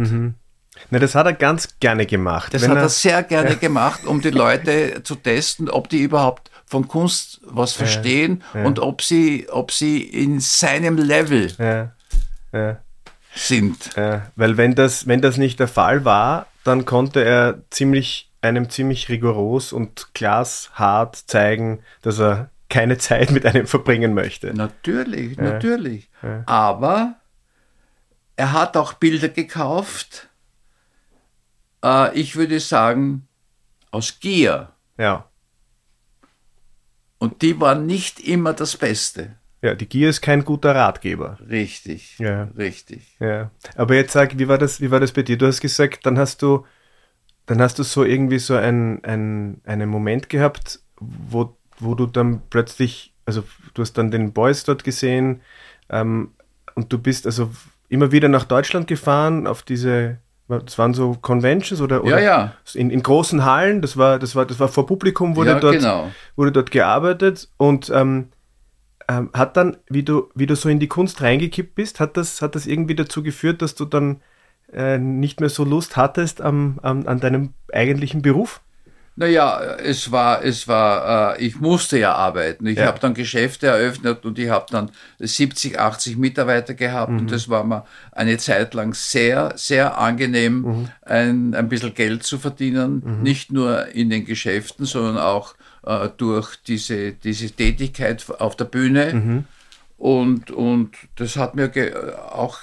Na, 0.90 1.00
das 1.00 1.16
hat 1.16 1.26
er 1.26 1.34
ganz 1.34 1.80
gerne 1.80 2.06
gemacht. 2.06 2.54
Das 2.54 2.64
Wenn 2.64 2.72
hat 2.72 2.78
er, 2.78 2.84
er 2.84 2.90
sehr 2.90 3.24
gerne 3.24 3.56
gemacht, 3.58 4.06
um 4.06 4.22
die 4.22 4.32
Leute 4.32 5.04
zu 5.04 5.16
testen, 5.16 5.70
ob 5.70 5.90
die 5.90 6.02
überhaupt 6.02 6.50
von 6.66 6.88
Kunst 6.88 7.42
was 7.44 7.74
verstehen 7.74 8.44
und 8.54 8.80
ob 8.80 9.02
sie, 9.02 9.48
ob 9.50 9.72
sie 9.72 10.02
in 10.02 10.40
seinem 10.40 10.98
Level 10.98 11.52
ja, 11.58 11.92
ja, 12.52 12.78
sind. 13.34 13.90
ja. 13.96 14.28
Weil 14.36 14.58
wenn 14.58 14.76
das, 14.76 15.08
wenn 15.08 15.22
das 15.22 15.38
nicht 15.38 15.60
der 15.60 15.68
Fall 15.68 16.06
war, 16.06 16.46
dann 16.64 16.86
konnte 16.86 17.24
er 17.24 17.60
ziemlich, 17.72 18.30
einem 18.42 18.70
ziemlich 18.70 19.10
rigoros 19.10 19.74
und 19.74 20.14
glashart 20.14 21.16
zeigen, 21.16 21.80
dass 22.04 22.20
er 22.20 22.52
keine 22.70 23.00
Zeit 23.00 23.32
mit 23.32 23.46
einem 23.46 23.66
verbringen 23.66 24.14
möchte. 24.14 24.54
Natürlich, 24.54 25.38
natürlich. 25.38 26.10
Aber 26.46 27.16
er 28.36 28.54
hat 28.54 28.78
auch 28.78 28.94
Bilder 28.94 29.30
gekauft. 29.30 30.29
Äh, 31.84 32.18
ich 32.20 32.36
würde 32.36 32.60
sagen, 32.60 33.28
aus 33.92 34.20
Gier. 34.20 34.70
Ja. 34.98 35.30
Und 37.18 37.42
die 37.42 37.60
waren 37.60 37.86
nicht 37.86 38.20
immer 38.20 38.54
das 38.54 38.78
Beste. 38.78 39.36
Ja, 39.62 39.76
die 39.76 39.88
Gier 39.88 40.10
ist 40.10 40.22
kein 40.22 40.46
guter 40.46 40.74
Ratgeber. 40.74 41.38
Richtig. 41.50 42.18
Ja. 42.18 42.44
Richtig. 42.58 43.18
Ja. 43.20 43.52
Aber 43.76 43.96
jetzt 43.96 44.14
sag, 44.14 44.40
wie 44.40 44.48
war 44.48 44.58
das, 44.58 44.80
wie 44.80 44.90
war 44.90 45.02
das 45.02 45.12
bei 45.12 45.22
dir? 45.22 45.38
Du 45.38 45.48
hast 45.48 45.60
gesagt, 45.60 46.06
dann 46.06 46.18
hast 46.18 46.42
du, 46.42 46.66
dann 47.46 47.62
hast 47.62 47.78
du 47.78 47.84
so 47.84 48.06
irgendwie 48.06 48.40
so 48.40 48.56
ein, 48.56 49.04
ein, 49.04 49.60
einen 49.66 49.90
Moment 49.90 50.30
gehabt, 50.30 50.80
wo, 50.98 51.58
wo 51.78 51.94
du 51.94 52.06
dann 52.06 52.42
plötzlich, 52.50 53.14
also 53.26 53.44
du 53.74 53.82
hast 53.82 53.94
dann 53.98 54.12
den 54.12 54.32
Boys 54.32 54.64
dort 54.64 54.86
gesehen, 54.86 55.42
ähm, 55.90 56.32
und 56.76 56.94
du 56.94 56.98
bist 56.98 57.26
also 57.26 57.52
immer 57.90 58.14
wieder 58.14 58.30
nach 58.30 58.46
Deutschland 58.46 58.88
gefahren 58.88 59.46
auf 59.48 59.64
diese 59.64 60.20
das 60.50 60.78
waren 60.80 60.94
so 60.96 61.16
Conventions 61.22 61.80
oder, 61.80 62.04
oder 62.04 62.20
ja, 62.20 62.40
ja. 62.40 62.54
In, 62.74 62.90
in 62.90 63.04
großen 63.04 63.46
Hallen, 63.46 63.82
das 63.82 63.98
war, 63.98 64.18
das 64.18 64.36
war, 64.36 64.46
das 64.46 64.60
war 64.60 64.68
vor 64.68 64.88
Publikum, 64.88 65.36
wurde, 65.36 65.52
Ja, 65.52 65.60
dort, 65.60 65.76
genau. 65.76 66.12
wurde 66.36 66.52
dort 66.52 66.72
gearbeitet 66.72 67.50
und 67.58 67.92
ähm, 67.94 68.30
ähm, 69.08 69.30
hat 69.34 69.58
dann, 69.58 69.78
wie 69.90 70.04
du, 70.04 70.30
wie 70.36 70.48
du 70.48 70.56
so 70.56 70.68
in 70.70 70.80
die 70.80 70.88
Kunst 70.88 71.22
reingekippt 71.22 71.76
bist, 71.76 72.00
hat 72.00 72.18
das, 72.18 72.42
hat 72.42 72.56
das 72.56 72.66
irgendwie 72.66 72.96
dazu 72.96 73.22
geführt, 73.22 73.62
dass 73.62 73.76
du 73.76 73.86
dann 73.86 74.22
äh, 74.74 74.98
nicht 74.98 75.40
mehr 75.40 75.50
so 75.50 75.64
Lust 75.64 75.98
hattest 75.98 76.42
am, 76.42 76.80
am, 76.82 77.08
an 77.08 77.20
deinem 77.20 77.54
eigentlichen 77.72 78.22
Beruf? 78.22 78.62
Naja, 79.20 79.60
es 79.84 80.14
war, 80.14 80.46
es 80.46 80.66
war, 80.70 81.36
äh, 81.38 81.46
ich 81.46 81.60
musste 81.60 82.00
ja 82.00 82.14
arbeiten. 82.16 82.66
Ich 82.68 82.78
Ja. 82.78 82.86
habe 82.86 83.02
dann 83.02 83.14
Geschäfte 83.14 83.68
eröffnet 83.68 84.24
und 84.26 84.40
ich 84.40 84.50
habe 84.50 84.68
dann 84.72 84.92
70, 85.20 85.78
80 85.78 86.16
Mitarbeiter 86.16 86.74
gehabt 86.74 87.12
und 87.20 87.30
das 87.30 87.50
war 87.50 87.66
mir 87.66 87.84
eine 88.14 88.38
Zeit 88.38 88.74
lang 88.74 88.94
sehr, 88.94 89.52
sehr 89.58 89.98
angenehm, 89.98 90.88
ein, 91.02 91.54
ein 91.54 91.68
bisschen 91.68 91.94
Geld 91.94 92.24
zu 92.24 92.38
verdienen. 92.38 93.04
Nicht 93.22 93.52
nur 93.52 93.88
in 93.90 94.10
den 94.10 94.24
Geschäften, 94.24 94.86
sondern 94.86 95.18
auch 95.18 95.54
äh, 95.86 96.08
durch 96.16 96.56
diese, 96.56 97.12
diese 97.12 97.52
Tätigkeit 97.52 98.26
auf 98.40 98.56
der 98.56 98.66
Bühne. 98.66 99.46
Und, 99.98 100.50
und 100.52 100.92
das 101.18 101.36
hat 101.36 101.56
mir 101.56 101.68
ge 101.68 101.94
auch 102.32 102.60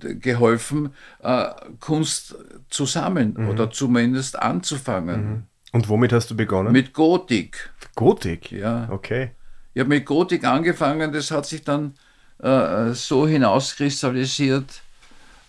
geholfen, 0.00 0.90
äh, 1.22 1.46
Kunst 1.80 2.34
zu 2.68 2.84
sammeln 2.84 3.34
oder 3.48 3.70
zumindest 3.70 4.38
anzufangen. 4.38 5.46
Und 5.74 5.88
womit 5.88 6.12
hast 6.12 6.30
du 6.30 6.36
begonnen? 6.36 6.70
Mit 6.70 6.92
Gotik. 6.92 7.68
Gotik? 7.96 8.52
Ja. 8.52 8.86
Okay. 8.90 9.32
Ich 9.74 9.80
habe 9.80 9.88
mit 9.88 10.06
Gotik 10.06 10.44
angefangen, 10.44 11.12
das 11.12 11.32
hat 11.32 11.46
sich 11.46 11.64
dann 11.64 11.94
äh, 12.38 12.92
so 12.92 13.26
hinauskristallisiert, 13.26 14.82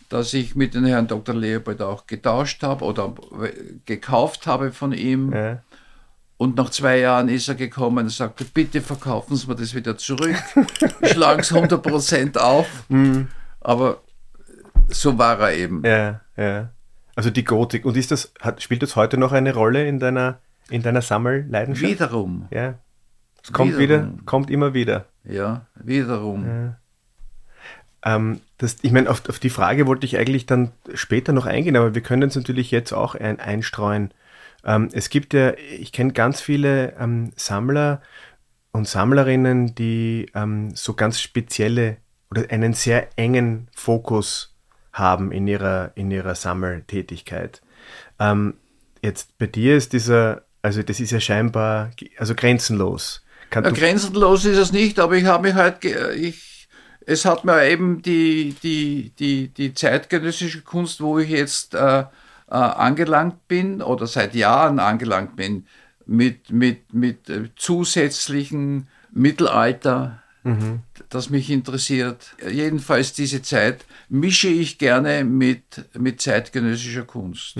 dass 0.10 0.34
ich 0.34 0.56
mit 0.56 0.74
dem 0.74 0.86
Herrn 0.86 1.06
Dr. 1.06 1.36
Leopold 1.36 1.80
auch 1.84 2.08
getauscht 2.08 2.64
habe 2.64 2.84
oder 2.86 3.14
gekauft 3.86 4.48
habe 4.48 4.72
von 4.72 4.94
ihm. 4.94 5.32
Ja. 5.32 5.62
Und 6.38 6.56
nach 6.56 6.72
zwei 6.72 6.98
Jahren 6.98 7.30
ist 7.30 7.48
er 7.48 7.54
gekommen 7.54 8.06
und 8.06 8.10
sagte, 8.10 8.46
bitte 8.46 8.82
verkaufen 8.82 9.36
Sie 9.36 9.46
mir 9.46 9.56
das 9.56 9.76
wieder 9.76 9.96
zurück. 9.96 10.36
Schlagen 11.04 11.44
Sie 11.44 11.54
100% 11.54 12.38
auf. 12.40 12.68
Aber 13.62 14.02
so 14.88 15.20
war 15.20 15.40
er 15.40 15.54
eben. 15.56 15.84
Ja, 15.86 16.22
ja. 16.36 16.72
Also 17.16 17.30
die 17.30 17.44
Gotik. 17.44 17.86
Und 17.86 17.98
ist 17.98 18.12
das, 18.12 18.34
hat, 18.42 18.62
spielt 18.62 18.84
das 18.84 18.96
heute 18.96 19.18
noch 19.18 19.32
eine 19.32 19.54
Rolle 19.54 19.88
in 19.88 20.00
deiner, 20.00 20.40
in 20.70 20.82
deiner 20.82 21.02
Sammelleidenschaft? 21.02 21.92
Wiederum. 21.92 22.48
Ja. 22.52 22.76
Es 23.44 23.54
kommt 23.54 23.78
wieder, 23.78 24.02
Wiederum. 24.04 24.26
kommt 24.26 24.50
immer 24.50 24.74
wieder. 24.74 25.06
Ja, 25.24 25.66
wiederum. 25.76 26.76
Ähm, 28.04 28.42
das, 28.58 28.78
ich 28.82 28.92
meine, 28.92 29.10
auf, 29.10 29.28
auf 29.30 29.40
die 29.40 29.50
Frage 29.50 29.88
wollte 29.88 30.06
ich 30.06 30.18
eigentlich 30.18 30.46
dann 30.46 30.72
später 30.94 31.34
noch 31.34 31.46
eingehen, 31.46 31.76
aber 31.76 31.96
wir 31.96 32.02
können 32.02 32.30
es 32.30 32.36
natürlich 32.36 32.72
jetzt 32.72 32.94
auch 32.94 33.16
ein, 33.16 33.40
einstreuen. 33.40 34.12
Ähm, 34.64 34.90
es 34.94 35.10
gibt 35.10 35.34
ja, 35.34 35.54
ich 35.54 35.92
kenne 35.92 36.14
ganz 36.14 36.42
viele 36.42 36.94
ähm, 37.00 37.32
Sammler 37.36 38.02
und 38.72 38.88
Sammlerinnen, 38.88 39.76
die 39.76 40.32
ähm, 40.36 40.76
so 40.76 40.94
ganz 40.94 41.20
spezielle 41.20 41.98
oder 42.32 42.50
einen 42.50 42.74
sehr 42.74 43.10
engen 43.18 43.68
Fokus 43.76 44.55
haben 44.96 45.32
in 45.32 45.48
ihrer, 45.48 45.92
in 45.96 46.10
ihrer 46.10 46.36
Sammeltätigkeit. 46.36 47.62
Ähm, 48.20 48.56
jetzt 49.02 49.38
bei 49.38 49.48
dir 49.48 49.78
ist 49.78 49.94
dieser, 49.94 50.44
also 50.62 50.82
das 50.82 51.00
ist 51.00 51.12
ja 51.12 51.20
scheinbar, 51.20 51.92
also 52.18 52.34
grenzenlos. 52.34 53.24
Ja, 53.54 53.62
grenzenlos 53.62 54.46
ist 54.46 54.58
es 54.58 54.72
nicht, 54.72 55.00
aber 55.00 55.16
ich 55.16 55.26
habe 55.26 55.48
mich 55.48 55.56
halt, 55.56 55.86
ich, 55.86 56.68
es 57.06 57.26
hat 57.26 57.46
mir 57.46 57.68
eben 57.68 58.02
die, 58.02 58.56
die, 58.64 59.12
die, 59.20 59.50
die 59.50 59.74
zeitgenössische 59.74 60.62
Kunst, 60.62 61.02
wo 61.02 61.20
ich 61.20 61.30
jetzt 61.30 61.76
äh, 61.76 62.00
äh, 62.00 62.06
angelangt 62.48 63.48
bin 63.48 63.82
oder 63.82 64.08
seit 64.08 64.34
Jahren 64.34 64.80
angelangt 64.80 65.36
bin, 65.36 65.68
mit, 66.06 66.52
mit, 66.52 66.94
mit 66.94 67.30
äh, 67.30 67.50
zusätzlichen 67.56 68.88
Mittelalter, 69.12 70.22
das 71.10 71.30
mich 71.30 71.50
interessiert. 71.50 72.36
Jedenfalls 72.48 73.14
diese 73.14 73.42
Zeit 73.42 73.86
mische 74.10 74.48
ich 74.48 74.78
gerne 74.78 75.24
mit, 75.24 75.90
mit 75.98 76.22
zeitgenössischer 76.22 77.04
Kunst. 77.04 77.58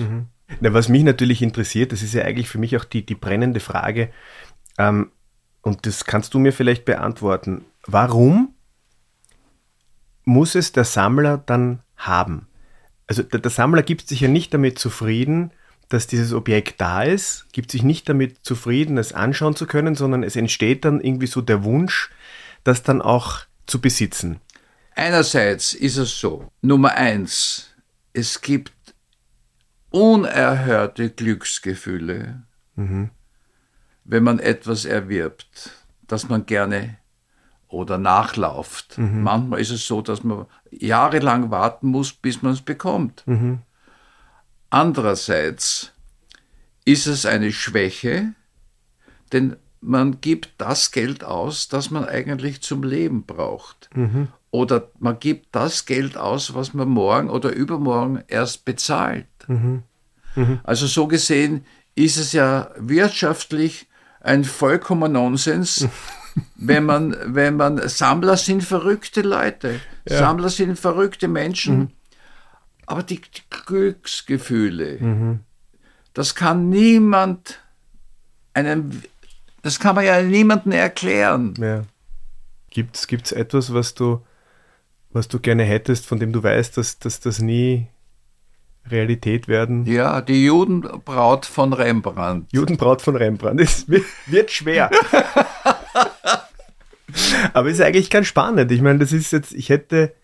Na, 0.60 0.72
was 0.72 0.88
mich 0.88 1.02
natürlich 1.02 1.42
interessiert, 1.42 1.90
das 1.90 2.02
ist 2.02 2.14
ja 2.14 2.22
eigentlich 2.22 2.48
für 2.48 2.58
mich 2.58 2.76
auch 2.76 2.84
die, 2.84 3.04
die 3.04 3.16
brennende 3.16 3.60
Frage, 3.60 4.10
ähm, 4.78 5.10
und 5.62 5.84
das 5.84 6.04
kannst 6.04 6.32
du 6.32 6.38
mir 6.38 6.52
vielleicht 6.52 6.84
beantworten. 6.84 7.64
Warum 7.86 8.54
muss 10.24 10.54
es 10.54 10.70
der 10.70 10.84
Sammler 10.84 11.38
dann 11.38 11.80
haben? 11.96 12.46
Also 13.08 13.24
der, 13.24 13.40
der 13.40 13.50
Sammler 13.50 13.82
gibt 13.82 14.08
sich 14.08 14.20
ja 14.20 14.28
nicht 14.28 14.54
damit 14.54 14.78
zufrieden, 14.78 15.50
dass 15.88 16.06
dieses 16.06 16.32
Objekt 16.32 16.80
da 16.80 17.02
ist, 17.02 17.46
gibt 17.52 17.72
sich 17.72 17.82
nicht 17.82 18.08
damit 18.08 18.44
zufrieden, 18.44 18.96
es 18.98 19.12
anschauen 19.12 19.56
zu 19.56 19.66
können, 19.66 19.96
sondern 19.96 20.22
es 20.22 20.36
entsteht 20.36 20.84
dann 20.84 21.00
irgendwie 21.00 21.26
so 21.26 21.40
der 21.40 21.64
Wunsch, 21.64 22.10
das 22.66 22.82
dann 22.82 23.00
auch 23.00 23.40
zu 23.66 23.80
besitzen. 23.80 24.40
Einerseits 24.94 25.72
ist 25.72 25.96
es 25.98 26.18
so, 26.18 26.50
Nummer 26.62 26.92
eins, 26.92 27.70
es 28.12 28.40
gibt 28.40 28.72
unerhörte 29.90 31.10
Glücksgefühle, 31.10 32.42
wenn 34.04 34.22
man 34.22 34.38
etwas 34.38 34.84
erwirbt, 34.84 35.70
das 36.06 36.28
man 36.28 36.46
gerne 36.46 36.98
oder 37.68 37.98
nachlauft. 37.98 38.98
Manchmal 39.22 39.60
ist 39.60 39.70
es 39.70 39.86
so, 39.86 40.02
dass 40.02 40.24
man 40.24 40.46
jahrelang 40.70 41.50
warten 41.50 41.88
muss, 41.88 42.12
bis 42.12 42.42
man 42.42 42.52
es 42.52 42.62
bekommt. 42.62 43.24
Andererseits 44.70 45.92
ist 46.84 47.06
es 47.06 47.26
eine 47.26 47.52
Schwäche, 47.52 48.34
denn 49.32 49.56
man 49.86 50.20
gibt 50.20 50.50
das 50.58 50.90
Geld 50.90 51.24
aus, 51.24 51.68
das 51.68 51.90
man 51.90 52.04
eigentlich 52.04 52.60
zum 52.62 52.82
Leben 52.82 53.24
braucht. 53.24 53.88
Oder 54.50 54.88
man 54.98 55.18
gibt 55.18 55.54
das 55.54 55.86
Geld 55.86 56.16
aus, 56.16 56.54
was 56.54 56.74
man 56.74 56.88
morgen 56.88 57.30
oder 57.30 57.52
übermorgen 57.52 58.22
erst 58.28 58.64
bezahlt. 58.64 59.26
Also 60.64 60.86
so 60.86 61.06
gesehen 61.06 61.64
ist 61.94 62.16
es 62.18 62.32
ja 62.32 62.70
wirtschaftlich 62.76 63.86
ein 64.20 64.44
vollkommener 64.44 65.08
Nonsens, 65.08 65.88
wenn 66.56 66.84
man, 66.84 67.16
wenn 67.24 67.56
man, 67.56 67.88
Sammler 67.88 68.36
sind 68.36 68.62
verrückte 68.64 69.22
Leute. 69.22 69.80
Sammler 70.04 70.50
sind 70.50 70.78
verrückte 70.78 71.28
Menschen. 71.28 71.92
Aber 72.86 73.02
die 73.02 73.20
Glücksgefühle, 73.50 75.38
das 76.14 76.34
kann 76.34 76.68
niemand 76.68 77.60
einem, 78.54 79.02
das 79.66 79.80
kann 79.80 79.96
man 79.96 80.04
ja 80.04 80.22
niemandem 80.22 80.70
erklären. 80.72 81.54
Ja. 81.58 81.82
Gibt 82.70 82.96
es 82.96 83.32
etwas, 83.32 83.74
was 83.74 83.94
du, 83.94 84.24
was 85.10 85.26
du 85.26 85.40
gerne 85.40 85.64
hättest, 85.64 86.06
von 86.06 86.20
dem 86.20 86.32
du 86.32 86.40
weißt, 86.42 86.76
dass, 86.76 87.00
dass 87.00 87.18
das 87.18 87.40
nie 87.40 87.88
Realität 88.88 89.48
werden? 89.48 89.84
Ja, 89.84 90.20
die 90.20 90.44
Judenbraut 90.44 91.46
von 91.46 91.72
Rembrandt. 91.72 92.48
Judenbraut 92.52 93.02
von 93.02 93.16
Rembrandt. 93.16 93.60
Es 93.60 93.88
wird, 93.88 94.04
wird 94.26 94.52
schwer. 94.52 94.88
Aber 97.52 97.68
es 97.68 97.78
ist 97.78 97.84
eigentlich 97.84 98.10
ganz 98.10 98.28
spannend. 98.28 98.70
Ich 98.70 98.82
meine, 98.82 99.00
das 99.00 99.10
ist 99.10 99.32
jetzt, 99.32 99.52
ich 99.52 99.68
hätte, 99.68 100.14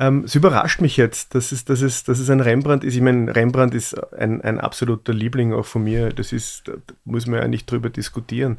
ähm, 0.00 0.24
es 0.24 0.34
überrascht 0.34 0.80
mich 0.80 0.96
jetzt, 0.96 1.34
dass 1.36 1.52
es, 1.52 1.64
dass, 1.66 1.82
es, 1.82 2.02
dass 2.04 2.18
es 2.18 2.28
ein 2.30 2.40
Rembrandt 2.40 2.82
ist. 2.82 2.94
Ich 2.96 3.02
meine, 3.02 3.36
Rembrandt 3.36 3.74
ist 3.74 3.94
ein, 4.14 4.40
ein 4.40 4.58
absoluter 4.58 5.12
Liebling 5.12 5.52
auch 5.52 5.66
von 5.66 5.84
mir. 5.84 6.08
Das 6.08 6.32
ist, 6.32 6.66
da 6.66 6.72
muss 7.04 7.26
man 7.26 7.40
ja 7.40 7.46
nicht 7.48 7.70
drüber 7.70 7.90
diskutieren. 7.90 8.58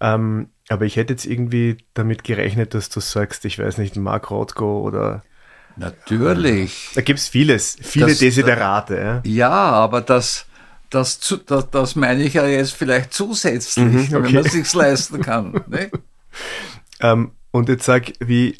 Ähm, 0.00 0.50
aber 0.68 0.84
ich 0.84 0.96
hätte 0.96 1.14
jetzt 1.14 1.24
irgendwie 1.26 1.78
damit 1.94 2.22
gerechnet, 2.24 2.74
dass 2.74 2.90
du 2.90 3.00
sagst, 3.00 3.44
ich 3.46 3.58
weiß 3.58 3.78
nicht, 3.78 3.96
Mark 3.96 4.30
Rothko 4.30 4.82
oder 4.82 5.22
Natürlich. 5.76 6.90
da 6.94 7.00
gibt 7.00 7.18
es 7.18 7.28
vieles, 7.28 7.76
viele 7.80 8.06
Das- 8.08 8.18
Desiderate. 8.18 8.96
Ja. 8.96 9.20
Ja, 9.24 9.50
aber 9.50 10.00
das, 10.00 10.46
das, 10.90 11.18
das, 11.46 11.70
das 11.70 11.96
meine 11.96 12.22
ich 12.22 12.34
ja 12.34 12.46
jetzt 12.46 12.72
vielleicht 12.72 13.12
zusätzlich, 13.12 13.84
Mhm, 13.84 14.00
okay. 14.00 14.12
wenn 14.24 14.34
man 14.34 14.44
sich's 14.44 14.74
leisten 14.74 15.20
kann. 15.22 15.64
Ne? 15.68 15.90
Ähm, 17.00 17.32
und 17.50 17.68
jetzt 17.68 17.84
sag, 17.84 18.12
wie, 18.20 18.56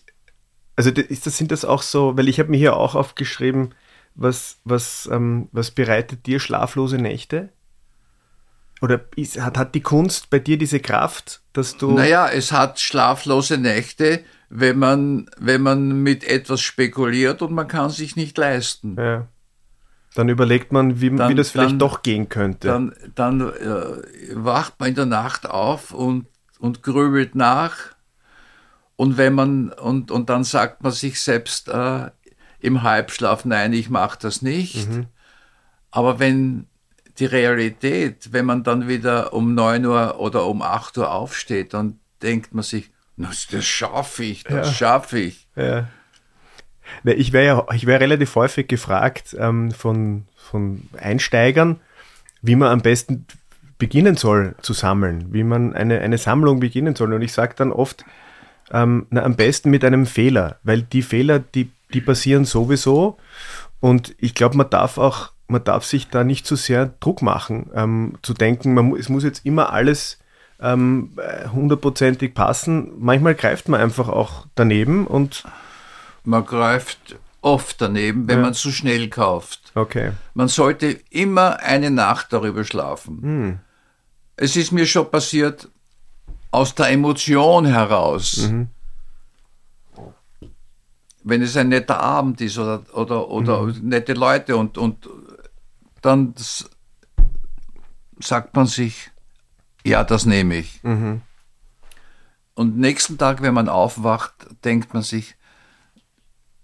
Also 0.80 0.92
ist 0.92 1.26
das, 1.26 1.36
sind 1.36 1.52
das 1.52 1.66
auch 1.66 1.82
so, 1.82 2.16
weil 2.16 2.26
ich 2.26 2.40
habe 2.40 2.48
mir 2.48 2.56
hier 2.56 2.74
auch 2.74 2.94
aufgeschrieben, 2.94 3.74
was, 4.14 4.60
was, 4.64 5.06
ähm, 5.12 5.50
was 5.52 5.72
bereitet 5.72 6.24
dir 6.24 6.40
schlaflose 6.40 6.96
Nächte? 6.96 7.50
Oder 8.80 9.02
ist, 9.14 9.38
hat, 9.38 9.58
hat 9.58 9.74
die 9.74 9.82
Kunst 9.82 10.30
bei 10.30 10.38
dir 10.38 10.56
diese 10.56 10.80
Kraft, 10.80 11.42
dass 11.52 11.76
du. 11.76 11.90
Naja, 11.90 12.30
es 12.30 12.50
hat 12.50 12.80
schlaflose 12.80 13.58
Nächte, 13.58 14.24
wenn 14.48 14.78
man, 14.78 15.28
wenn 15.38 15.60
man 15.60 16.02
mit 16.02 16.24
etwas 16.24 16.62
spekuliert 16.62 17.42
und 17.42 17.52
man 17.52 17.68
kann 17.68 17.90
sich 17.90 18.16
nicht 18.16 18.38
leisten. 18.38 18.96
Ja. 18.98 19.28
Dann 20.14 20.30
überlegt 20.30 20.72
man, 20.72 21.02
wie, 21.02 21.14
dann, 21.14 21.28
wie 21.28 21.34
das 21.34 21.50
vielleicht 21.50 21.72
dann, 21.72 21.78
doch 21.78 22.00
gehen 22.00 22.30
könnte. 22.30 22.68
Dann, 22.68 22.94
dann 23.14 23.42
äh, 23.42 24.32
wacht 24.32 24.80
man 24.80 24.88
in 24.88 24.94
der 24.94 25.04
Nacht 25.04 25.44
auf 25.44 25.92
und, 25.92 26.24
und 26.58 26.82
grübelt 26.82 27.34
nach. 27.34 27.94
Und 29.00 29.16
wenn 29.16 29.32
man, 29.32 29.70
und, 29.70 30.10
und 30.10 30.28
dann 30.28 30.44
sagt 30.44 30.82
man 30.82 30.92
sich 30.92 31.22
selbst 31.22 31.70
äh, 31.70 32.10
im 32.60 32.82
Halbschlaf, 32.82 33.46
nein, 33.46 33.72
ich 33.72 33.88
mache 33.88 34.18
das 34.20 34.42
nicht. 34.42 34.90
Mhm. 34.90 35.06
Aber 35.90 36.18
wenn 36.18 36.66
die 37.18 37.24
Realität, 37.24 38.34
wenn 38.34 38.44
man 38.44 38.62
dann 38.62 38.88
wieder 38.88 39.32
um 39.32 39.54
9 39.54 39.86
Uhr 39.86 40.20
oder 40.20 40.44
um 40.44 40.60
8 40.60 40.98
Uhr 40.98 41.10
aufsteht, 41.10 41.72
dann 41.72 41.98
denkt 42.20 42.52
man 42.52 42.62
sich, 42.62 42.90
das, 43.16 43.46
das 43.46 43.64
schaffe 43.64 44.22
ich, 44.22 44.44
das 44.44 44.66
ja. 44.66 44.74
schaffe 44.74 45.18
ich. 45.18 45.48
Ja. 45.56 45.88
Ich 47.04 47.32
wäre 47.32 47.46
ja, 47.46 47.74
ich 47.74 47.86
wäre 47.86 48.00
relativ 48.00 48.34
häufig 48.34 48.68
gefragt 48.68 49.34
ähm, 49.38 49.70
von, 49.70 50.26
von 50.36 50.82
Einsteigern, 50.98 51.80
wie 52.42 52.54
man 52.54 52.68
am 52.68 52.82
besten 52.82 53.26
beginnen 53.78 54.18
soll 54.18 54.56
zu 54.60 54.74
sammeln, 54.74 55.32
wie 55.32 55.42
man 55.42 55.72
eine, 55.72 56.00
eine 56.00 56.18
Sammlung 56.18 56.60
beginnen 56.60 56.94
soll. 56.94 57.14
Und 57.14 57.22
ich 57.22 57.32
sage 57.32 57.54
dann 57.56 57.72
oft, 57.72 58.04
ähm, 58.72 59.06
na, 59.10 59.22
am 59.22 59.36
besten 59.36 59.70
mit 59.70 59.84
einem 59.84 60.06
Fehler, 60.06 60.58
weil 60.62 60.82
die 60.82 61.02
Fehler, 61.02 61.38
die, 61.38 61.70
die 61.92 62.00
passieren 62.00 62.44
sowieso. 62.44 63.18
Und 63.80 64.14
ich 64.18 64.34
glaube, 64.34 64.56
man 64.56 64.70
darf 64.70 64.98
auch 64.98 65.32
man 65.50 65.64
darf 65.64 65.84
sich 65.84 66.08
da 66.08 66.24
nicht 66.24 66.46
zu 66.46 66.56
so 66.56 66.62
sehr 66.62 66.86
Druck 67.00 67.22
machen, 67.22 67.70
ähm, 67.74 68.14
zu 68.22 68.34
denken, 68.34 68.72
man, 68.72 68.94
es 68.94 69.08
muss 69.08 69.24
jetzt 69.24 69.44
immer 69.44 69.72
alles 69.72 70.18
ähm, 70.60 71.12
hundertprozentig 71.52 72.34
passen. 72.34 72.92
Manchmal 72.98 73.34
greift 73.34 73.68
man 73.68 73.80
einfach 73.80 74.08
auch 74.08 74.46
daneben 74.54 75.06
und. 75.06 75.44
Man 76.24 76.44
greift 76.44 77.16
oft 77.40 77.80
daneben, 77.80 78.28
wenn 78.28 78.38
ja. 78.38 78.42
man 78.42 78.54
zu 78.54 78.70
schnell 78.70 79.08
kauft. 79.08 79.72
Okay. 79.74 80.12
Man 80.34 80.48
sollte 80.48 80.98
immer 81.10 81.60
eine 81.60 81.90
Nacht 81.90 82.32
darüber 82.32 82.64
schlafen. 82.64 83.22
Hm. 83.22 83.58
Es 84.36 84.56
ist 84.56 84.72
mir 84.72 84.86
schon 84.86 85.10
passiert, 85.10 85.68
aus 86.50 86.74
der 86.74 86.88
Emotion 86.90 87.64
heraus. 87.64 88.48
Mhm. 88.48 88.68
Wenn 91.22 91.42
es 91.42 91.56
ein 91.56 91.68
netter 91.68 92.00
Abend 92.00 92.40
ist 92.40 92.58
oder, 92.58 92.82
oder, 92.94 93.28
oder 93.28 93.62
mhm. 93.62 93.88
nette 93.88 94.14
Leute 94.14 94.56
und, 94.56 94.78
und 94.78 95.08
dann 96.00 96.34
sagt 98.18 98.56
man 98.56 98.66
sich, 98.66 99.10
ja, 99.84 100.02
das 100.04 100.26
nehme 100.26 100.56
ich. 100.56 100.82
Mhm. 100.82 101.22
Und 102.54 102.78
nächsten 102.78 103.16
Tag, 103.16 103.42
wenn 103.42 103.54
man 103.54 103.68
aufwacht, 103.68 104.34
denkt 104.64 104.92
man 104.92 105.02
sich, 105.02 105.36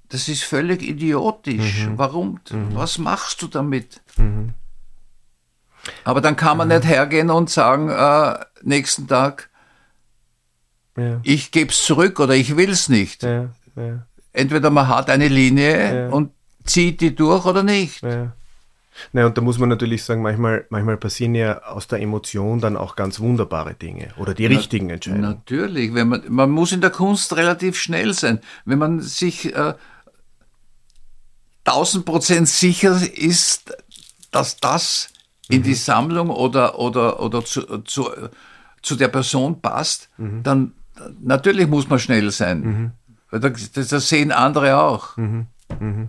das 0.08 0.28
ist 0.28 0.44
völlig 0.44 0.82
idiotisch. 0.82 1.86
Mhm. 1.86 1.98
Warum? 1.98 2.40
Mhm. 2.50 2.74
Was 2.74 2.98
machst 2.98 3.42
du 3.42 3.46
damit? 3.46 4.02
Mhm. 4.16 4.54
Aber 6.04 6.20
dann 6.20 6.36
kann 6.36 6.56
man 6.56 6.68
nicht 6.68 6.84
hergehen 6.84 7.30
und 7.30 7.50
sagen, 7.50 7.88
äh, 7.90 8.44
nächsten 8.62 9.06
Tag, 9.06 9.50
ja. 10.96 11.20
ich 11.22 11.50
gebe 11.50 11.70
es 11.70 11.84
zurück 11.84 12.20
oder 12.20 12.34
ich 12.34 12.56
will 12.56 12.70
es 12.70 12.88
nicht. 12.88 13.22
Ja, 13.22 13.50
ja. 13.76 14.06
Entweder 14.32 14.70
man 14.70 14.88
hat 14.88 15.08
eine 15.08 15.28
Linie 15.28 16.10
und 16.10 16.30
zieht 16.64 17.00
die 17.00 17.14
durch 17.14 17.46
oder 17.46 17.62
nicht. 17.62 18.02
Naja, 19.12 19.26
und 19.26 19.36
da 19.36 19.42
muss 19.42 19.58
man 19.58 19.68
natürlich 19.68 20.04
sagen, 20.04 20.22
manchmal, 20.22 20.66
manchmal 20.70 20.96
passieren 20.96 21.34
ja 21.34 21.62
aus 21.62 21.86
der 21.86 22.00
Emotion 22.00 22.60
dann 22.60 22.76
auch 22.76 22.96
ganz 22.96 23.20
wunderbare 23.20 23.74
Dinge 23.74 24.08
oder 24.16 24.34
die 24.34 24.48
Na, 24.48 24.56
richtigen 24.56 24.90
Entscheidungen. 24.90 25.22
Natürlich, 25.22 25.94
wenn 25.94 26.08
man, 26.08 26.22
man 26.28 26.50
muss 26.50 26.72
in 26.72 26.80
der 26.80 26.90
Kunst 26.90 27.36
relativ 27.36 27.78
schnell 27.78 28.14
sein. 28.14 28.40
Wenn 28.64 28.78
man 28.78 29.00
sich 29.00 29.54
äh, 29.54 29.74
1000 31.64 32.04
Prozent 32.04 32.48
sicher 32.48 32.98
ist, 33.14 33.76
dass 34.30 34.56
das 34.58 35.10
in 35.48 35.60
mhm. 35.60 35.64
die 35.64 35.74
Sammlung 35.74 36.30
oder, 36.30 36.78
oder, 36.78 37.20
oder 37.20 37.44
zu, 37.44 37.62
zu, 37.82 38.08
zu 38.82 38.96
der 38.96 39.08
Person 39.08 39.60
passt, 39.60 40.08
mhm. 40.16 40.42
dann 40.42 40.72
natürlich 41.20 41.66
muss 41.66 41.88
man 41.88 41.98
schnell 41.98 42.30
sein. 42.30 42.60
Mhm. 42.60 43.40
Das, 43.40 43.72
das, 43.72 44.08
sehen 44.08 44.32
andere 44.32 44.78
auch. 44.80 45.16
Mhm. 45.16 45.46
Mhm. 45.80 46.08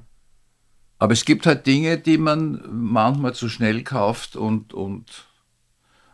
Aber 1.00 1.13
es 1.13 1.26
gibt 1.26 1.45
halt 1.45 1.67
Dinge, 1.67 1.97
die 1.97 2.17
man 2.17 2.62
manchmal 2.71 3.34
zu 3.34 3.50
schnell 3.50 3.84
kauft 3.84 4.36
und, 4.36 4.73
und 4.73 5.28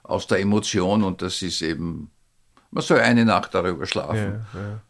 aus 0.03 0.27
der 0.27 0.39
Emotion 0.39 1.03
und 1.03 1.21
das 1.21 1.41
ist 1.41 1.61
eben, 1.61 2.11
man 2.71 2.83
soll 2.83 2.99
eine 2.99 3.25
Nacht 3.25 3.53
darüber 3.53 3.85
schlafen. 3.85 4.45
Ja, 4.53 4.59
ja. 4.59 4.81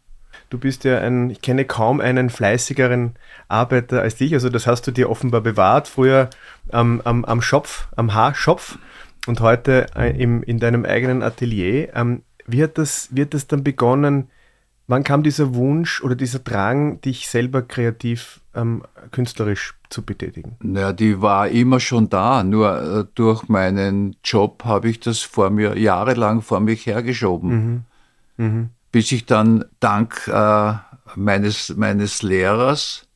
Du 0.50 0.58
bist 0.58 0.84
ja 0.84 1.00
ein, 1.00 1.30
ich 1.30 1.42
kenne 1.42 1.66
kaum 1.66 2.00
einen 2.00 2.30
fleißigeren 2.30 3.16
Arbeiter 3.48 4.02
als 4.02 4.16
dich, 4.16 4.34
also 4.34 4.50
das 4.50 4.68
hast 4.68 4.86
du 4.86 4.92
dir 4.92 5.10
offenbar 5.10 5.42
bewahrt, 5.42 5.88
früher 5.88 6.30
am, 6.72 7.02
am, 7.02 7.26
am 7.26 7.42
Schopf, 7.42 7.88
am 7.96 8.14
Haarschopf 8.14 8.78
und 9.28 9.40
heute 9.40 9.88
äh, 9.96 10.10
im, 10.22 10.44
in 10.44 10.60
deinem 10.60 10.86
eigenen 10.86 11.24
Atelier. 11.24 11.96
Ähm, 11.96 12.24
wie, 12.48 12.64
hat 12.64 12.78
das, 12.78 13.10
wie 13.12 13.22
hat 13.22 13.34
das 13.34 13.48
dann 13.48 13.64
begonnen? 13.64 14.30
Wann 14.88 15.04
kam 15.04 15.24
dieser 15.24 15.56
Wunsch 15.56 16.04
oder 16.04 16.16
dieser 16.16 16.40
Drang, 16.40 17.00
dich 17.02 17.30
selber 17.30 17.62
kreativ, 17.62 18.42
ähm, 18.54 18.84
künstlerisch 19.12 19.76
zu 19.90 20.02
betätigen? 20.02 20.58
Naja, 20.60 20.92
die 20.92 21.22
war 21.22 21.48
immer 21.48 21.80
schon 21.80 22.10
da, 22.10 22.44
nur 22.44 22.82
äh, 22.82 23.06
durch 23.16 23.48
meinen 23.48 24.18
Job 24.24 24.66
habe 24.66 24.90
ich 24.90 25.00
das 25.00 25.20
vor 25.20 25.50
mir 25.50 25.78
jahrelang 25.78 26.42
vor 26.42 26.60
mich 26.60 26.86
hergeschoben. 26.86 27.86
Mhm. 28.38 28.46
Mhm. 28.46 28.70
Bis 28.92 29.12
ich 29.12 29.26
dann 29.26 29.66
dank 29.80 30.28
äh, 30.28 30.74
meines, 31.16 31.76
meines 31.78 32.22
Lehrers, 32.22 33.08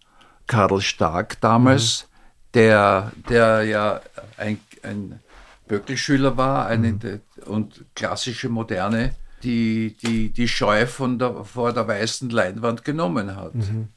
Karl 0.47 0.79
Stark 0.79 1.41
damals, 1.41 2.03
mhm. 2.03 2.53
der, 2.53 3.11
der 3.29 3.63
ja 3.63 4.01
ein, 4.37 4.59
ein 4.83 5.19
Böckelschüler 5.67 6.37
war 6.37 6.67
eine, 6.67 6.93
mhm. 6.93 7.21
und 7.45 7.85
klassische 7.95 8.49
Moderne, 8.49 9.15
die, 9.43 9.95
die, 10.01 10.29
die 10.31 10.47
Scheu 10.47 10.87
von 10.87 11.19
der, 11.19 11.43
vor 11.43 11.73
der 11.73 11.87
weißen 11.87 12.29
Leinwand 12.29 12.83
genommen 12.83 13.35
hat. 13.35 13.55
Mhm. 13.55 13.89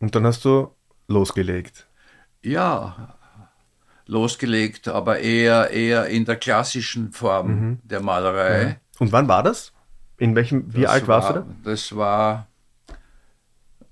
Und 0.00 0.14
dann 0.14 0.26
hast 0.26 0.44
du 0.44 0.74
losgelegt. 1.08 1.86
Ja, 2.42 3.16
losgelegt, 4.06 4.88
aber 4.88 5.20
eher, 5.20 5.70
eher 5.70 6.06
in 6.06 6.24
der 6.24 6.36
klassischen 6.36 7.12
Form 7.12 7.48
mhm. 7.48 7.78
der 7.84 8.00
Malerei. 8.00 8.64
Mhm. 8.64 8.74
Und 8.98 9.12
wann 9.12 9.28
war 9.28 9.42
das? 9.42 9.72
In 10.18 10.34
welchem, 10.34 10.72
wie 10.74 10.82
das 10.82 10.90
alt 10.90 11.08
warst 11.08 11.28
war, 11.28 11.34
du 11.34 11.40
da? 11.40 11.70
Das 11.70 11.96
war 11.96 12.46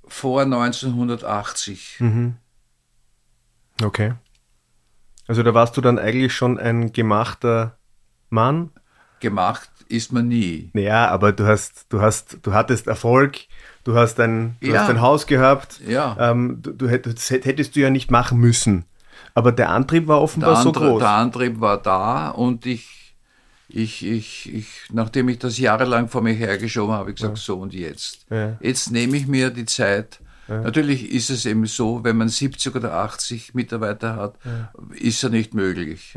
vor 0.07 0.43
1980. 0.43 1.97
Mhm. 2.01 2.37
Okay. 3.83 4.13
Also 5.27 5.43
da 5.43 5.55
warst 5.55 5.77
du 5.77 5.81
dann 5.81 5.99
eigentlich 5.99 6.35
schon 6.35 6.59
ein 6.59 6.93
gemachter 6.93 7.77
Mann? 8.31 8.71
Gemacht 9.21 9.71
ist 9.89 10.13
man 10.13 10.29
nie. 10.29 10.71
Ja, 10.75 11.09
aber 11.09 11.33
du 11.33 11.47
hast, 11.47 11.87
du 11.91 12.01
hast, 12.01 12.39
du 12.43 12.53
hattest 12.53 12.87
Erfolg, 12.87 13.41
du 13.85 13.95
hast 13.95 14.19
ein, 14.21 14.57
du 14.61 14.69
ja. 14.69 14.81
hast 14.81 14.91
ein 14.91 15.01
Haus 15.01 15.27
gehabt. 15.27 15.81
Ja. 15.87 16.17
Ähm, 16.19 16.59
du, 16.63 16.73
du 16.73 16.89
hättest, 16.89 17.31
hättest 17.31 17.77
du 17.77 17.81
ja 17.81 17.91
nicht 17.91 18.11
machen 18.11 18.39
müssen. 18.39 18.87
Aber 19.35 19.53
der 19.53 19.71
Antrieb 19.71 20.09
war 20.09 20.21
offenbar 20.21 20.57
Antre 20.57 20.63
so 20.65 20.73
groß. 20.73 20.99
Der 21.01 21.11
Antrieb 21.11 21.61
war 21.61 21.81
da 21.81 22.31
und 22.31 22.67
ich, 22.67 23.15
ich, 23.69 24.05
ich, 24.05 24.53
ich, 24.53 24.69
nachdem 24.91 25.29
ich 25.29 25.39
das 25.39 25.59
jahrelang 25.59 26.09
vor 26.09 26.23
mir 26.23 26.35
hergeschoben 26.35 26.93
habe, 26.93 27.01
habe 27.01 27.11
ich 27.11 27.17
gesagt, 27.17 27.39
ja. 27.39 27.43
so 27.43 27.59
und 27.59 27.73
jetzt. 27.73 28.27
Ja. 28.31 28.57
Jetzt 28.61 28.91
nehme 28.91 29.17
ich 29.17 29.27
mir 29.27 29.51
die 29.51 29.67
Zeit. 29.67 30.21
Ja. 30.53 30.61
Natürlich 30.61 31.11
ist 31.11 31.31
es 31.31 31.47
eben 31.47 31.65
so, 31.67 32.05
wenn 32.05 32.19
man 32.19 32.29
70 32.29 32.75
oder 32.77 32.93
80 32.95 33.55
Mitarbeiter 33.55 34.17
hat, 34.17 34.39
ist 34.91 35.23
er 35.23 35.31
nicht 35.31 35.55
möglich. 35.55 36.15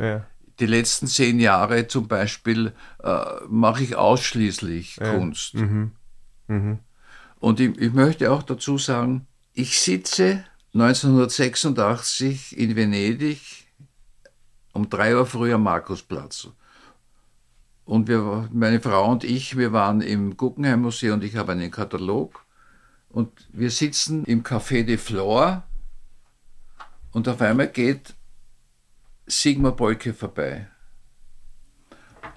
Die 0.58 0.66
letzten 0.66 1.06
zehn 1.06 1.40
Jahre 1.40 1.86
zum 1.86 2.06
Beispiel 2.06 2.72
äh, 3.02 3.24
mache 3.48 3.82
ich 3.82 3.96
ausschließlich 3.96 4.96
Kunst. 4.96 5.54
Mhm. 5.54 5.92
Mhm. 6.48 6.78
Und 7.40 7.60
ich, 7.60 7.78
ich 7.78 7.92
möchte 7.92 8.30
auch 8.30 8.42
dazu 8.42 8.78
sagen, 8.78 9.26
ich 9.52 9.80
sitze 9.80 10.44
1986 10.74 12.58
in 12.58 12.76
Venedig 12.76 13.66
um 14.72 14.90
drei 14.90 15.16
Uhr 15.16 15.24
früh 15.24 15.54
am 15.54 15.62
Markusplatz. 15.62 16.48
Und 17.86 18.08
wir, 18.08 18.48
meine 18.52 18.80
Frau 18.80 19.10
und 19.10 19.24
ich, 19.24 19.56
wir 19.56 19.72
waren 19.72 20.02
im 20.02 20.36
Guggenheim 20.36 20.82
Museum 20.82 21.14
und 21.14 21.24
ich 21.24 21.36
habe 21.36 21.52
einen 21.52 21.70
Katalog. 21.70 22.45
Und 23.16 23.48
wir 23.50 23.70
sitzen 23.70 24.26
im 24.26 24.42
Café 24.42 24.84
de 24.84 24.98
Flore 24.98 25.62
und 27.12 27.26
auf 27.30 27.40
einmal 27.40 27.68
geht 27.68 28.14
Sigmar 29.26 29.72
Bolke 29.72 30.12
vorbei. 30.12 30.66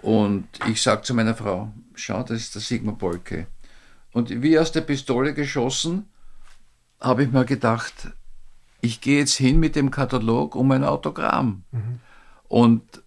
Und 0.02 0.48
ich 0.70 0.82
sage 0.82 1.02
zu 1.02 1.14
meiner 1.14 1.36
Frau, 1.36 1.74
schau, 1.96 2.24
das 2.24 2.40
ist 2.40 2.56
der 2.56 2.62
Sigmar 2.62 2.96
Bolke. 2.96 3.48
Und 4.14 4.42
wie 4.42 4.58
aus 4.58 4.72
der 4.72 4.80
Pistole 4.80 5.34
geschossen, 5.34 6.08
habe 7.02 7.24
ich 7.24 7.32
mir 7.34 7.44
gedacht, 7.44 8.14
ich 8.80 9.02
gehe 9.02 9.20
jetzt 9.20 9.36
hin 9.36 9.60
mit 9.60 9.76
dem 9.76 9.92
Katalog 9.92 10.56
um 10.56 10.72
ein 10.72 10.86
Autogramm. 10.86 11.66
Und 12.48 13.04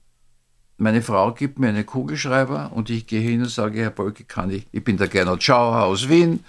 meine 0.77 1.01
Frau 1.01 1.33
gibt 1.33 1.59
mir 1.59 1.69
einen 1.69 1.87
Kugelschreiber 1.87 2.71
und 2.75 2.91
ich 2.91 3.07
gehe 3.07 3.23
hin 3.23 3.41
und 3.41 3.49
sage, 3.49 3.81
Herr 3.81 3.91
Bolke, 3.91 4.25
kann 4.25 4.51
ich, 4.51 4.67
ich 4.73 4.85
bin 4.85 4.99
der 4.99 5.09
Gernot 5.09 5.43
Schauer 5.43 5.85
aus 5.85 6.11
Wien. 6.11 6.45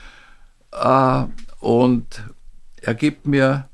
Äh, 0.81 1.25
und 1.59 2.23
er 2.81 2.93
gibt 2.95 3.25
mir, 3.27 3.69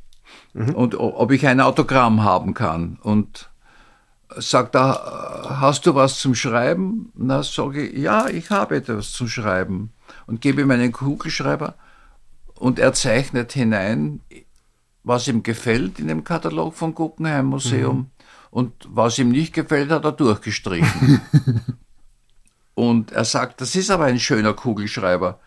und 0.53 0.95
ob 0.95 1.31
ich 1.31 1.47
ein 1.47 1.61
Autogramm 1.61 2.23
haben 2.23 2.53
kann. 2.53 2.97
Und 3.01 3.49
sagt 4.37 4.75
er, 4.75 5.59
hast 5.59 5.85
du 5.85 5.95
was 5.95 6.19
zum 6.19 6.35
Schreiben? 6.35 7.11
Na, 7.15 7.43
sage 7.43 7.87
ich, 7.87 7.97
ja, 7.97 8.27
ich 8.27 8.49
habe 8.49 8.77
etwas 8.77 9.11
zum 9.11 9.27
Schreiben. 9.27 9.91
Und 10.27 10.41
gebe 10.41 10.61
ihm 10.61 10.71
einen 10.71 10.91
Kugelschreiber 10.91 11.75
und 12.55 12.77
er 12.77 12.93
zeichnet 12.93 13.53
hinein, 13.53 14.21
was 15.03 15.27
ihm 15.27 15.43
gefällt 15.43 15.99
in 15.99 16.07
dem 16.07 16.23
Katalog 16.23 16.75
vom 16.75 16.93
Guggenheim 16.93 17.47
Museum. 17.47 17.97
Mhm. 17.97 18.05
Und 18.51 18.73
was 18.89 19.17
ihm 19.17 19.29
nicht 19.29 19.53
gefällt, 19.53 19.91
hat 19.91 20.03
er 20.03 20.11
durchgestrichen. 20.11 21.21
und 22.75 23.11
er 23.11 23.25
sagt, 23.25 23.61
das 23.61 23.75
ist 23.75 23.91
aber 23.91 24.05
ein 24.05 24.19
schöner 24.19 24.53
Kugelschreiber. 24.53 25.39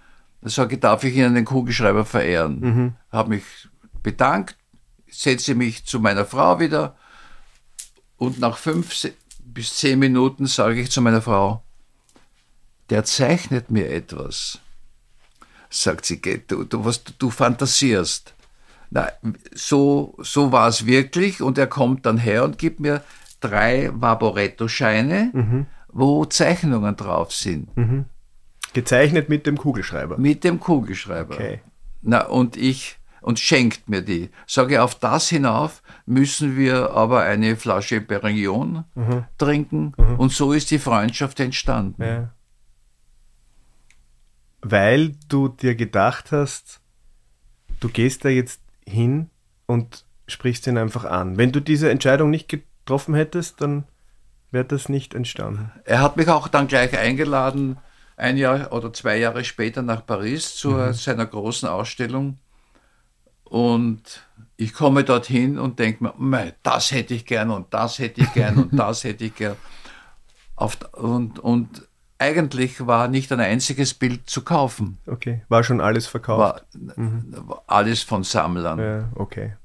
Da 0.43 0.51
sage 0.51 0.75
ich, 0.75 0.81
darf 0.81 1.05
ich 1.05 1.15
Ihnen 1.15 1.35
den 1.35 1.45
Kugelschreiber 1.45 2.05
verehren? 2.05 2.61
Mhm. 2.61 2.95
Habe 3.11 3.31
mich 3.31 3.45
bedankt, 4.03 4.57
setze 5.09 5.55
mich 5.55 5.85
zu 5.85 6.01
meiner 6.01 6.25
Frau 6.25 6.59
wieder 6.59 6.97
und 8.17 8.41
nach 8.41 8.57
fünf 8.57 8.93
bis 9.45 9.77
zehn 9.77 9.99
Minuten 9.99 10.47
sage 10.47 10.81
ich 10.81 10.91
zu 10.91 11.01
meiner 11.01 11.23
Frau, 11.23 11.63
der 12.91 13.05
zeichnet 13.05 13.71
mir 13.71 13.91
etwas. 13.91 14.59
Sagt 15.71 16.05
sie, 16.05 16.21
du, 16.21 16.65
du, 16.65 16.85
was, 16.85 17.03
du 17.05 17.31
fantasierst. 17.31 18.35
Na, 18.91 19.09
so, 19.55 20.15
so 20.19 20.53
war 20.53 20.69
es 20.69 20.85
wirklich 20.87 21.41
und 21.41 21.57
er 21.57 21.67
kommt 21.67 22.05
dann 22.05 22.19
her 22.19 22.45
und 22.45 22.59
gibt 22.59 22.81
mir 22.81 23.03
drei 23.41 23.91
Vaporetto-Scheine, 23.95 25.31
mhm. 25.33 25.67
wo 25.89 26.25
Zeichnungen 26.27 26.97
drauf 26.97 27.33
sind. 27.33 27.75
Mhm. 27.77 28.05
Gezeichnet 28.73 29.29
mit 29.29 29.47
dem 29.47 29.59
Kugelschreiber? 29.59 30.19
Mit 30.19 30.45
dem 30.45 30.61
Kugelschreiber. 30.61 31.35
Okay. 31.35 31.61
Na, 32.03 32.27
und 32.27 32.57
ich, 32.57 32.99
und 33.21 33.39
schenkt 33.39 33.89
mir 33.89 34.03
die. 34.03 34.31
Sage, 34.47 34.83
auf 34.83 34.95
das 34.95 35.29
hinauf 35.29 35.83
müssen 36.07 36.57
wir 36.57 36.91
aber 36.91 37.23
eine 37.23 37.57
Flasche 37.57 38.01
Perignon 38.01 38.85
mhm. 38.95 39.25
trinken 39.39 39.93
mhm. 39.97 40.17
und 40.19 40.33
so 40.33 40.53
ist 40.53 40.71
die 40.71 40.79
Freundschaft 40.79 41.41
entstanden. 41.41 42.03
Ja. 42.03 42.31
Weil 44.61 45.13
du 45.29 45.49
dir 45.49 45.75
gedacht 45.75 46.33
hast, 46.33 46.81
du 47.81 47.89
gehst 47.89 48.25
da 48.25 48.29
jetzt 48.29 48.61
hin 48.87 49.31
und 49.67 50.05
sprichst 50.29 50.67
ihn 50.67 50.79
einfach 50.79 51.05
an. 51.05 51.37
Wenn 51.37 51.53
du 51.53 51.61
diese 51.61 51.91
Entscheidung 51.91 52.31
nicht 52.31 52.49
getroffen 52.49 53.15
hättest, 53.15 53.61
dann 53.61 53.85
wäre 54.51 54.65
das 54.65 54.89
nicht 54.89 55.15
entstanden. 55.15 55.73
Er 55.85 56.01
hat 56.01 56.17
mich 56.17 56.29
auch 56.29 56.49
dann 56.49 56.69
gleich 56.69 56.97
eingeladen, 56.97 57.79
ein 58.17 58.37
Jahr 58.37 58.73
oder 58.73 58.93
zwei 58.93 59.19
Jahre 59.19 59.45
später 59.45 59.83
nach 59.83 60.05
Paris 60.07 60.55
zu 60.55 60.71
mhm. 60.71 60.93
seiner 60.93 61.27
großen 61.27 61.69
Ausstellung. 61.69 62.39
Und 63.45 64.23
ich 64.57 64.73
komme 64.73 65.05
dorthin 65.05 65.59
und 65.59 65.79
denke 65.79 66.13
mir, 66.17 66.55
das 66.63 66.93
hätte 66.93 67.15
ich 67.15 67.27
gern 67.27 67.51
und 67.51 67.75
das 67.75 67.99
hätte 67.99 68.23
ich 68.23 68.33
gern 68.33 68.57
und 68.59 68.73
das 68.79 69.05
hätte 69.05 69.25
ich 69.25 69.35
gern. 69.35 69.57
Und, 70.93 71.39
und 71.39 71.89
eigentlich 72.19 72.87
war 72.87 73.09
nicht 73.09 73.33
ein 73.33 73.41
einziges 73.41 73.95
Bild 73.95 74.31
zu 74.31 74.43
kaufen. 74.43 74.99
Okay, 75.07 75.43
war 75.49 75.65
schon 75.65 75.81
alles 75.81 76.07
verkauft? 76.07 76.65
War, 76.73 76.97
mhm. 76.97 77.53
alles 77.67 78.03
von 78.03 78.23
Sammlern. 78.23 78.79
Ja, 78.79 79.09
okay. 79.17 79.57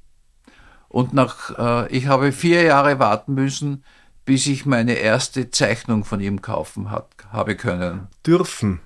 Und 0.90 1.14
nach, 1.14 1.58
äh, 1.58 1.96
ich 1.96 2.08
habe 2.08 2.32
vier 2.32 2.64
Jahre 2.64 2.98
warten 2.98 3.36
müssen, 3.36 3.84
bis 4.28 4.46
ich 4.46 4.66
meine 4.66 4.96
erste 4.96 5.52
Zeichnung 5.52 6.04
von 6.04 6.20
ihm 6.20 6.42
kaufen 6.42 6.92
hat, 6.92 7.08
habe 7.32 7.56
können. 7.56 8.08
Dürfen. 8.26 8.82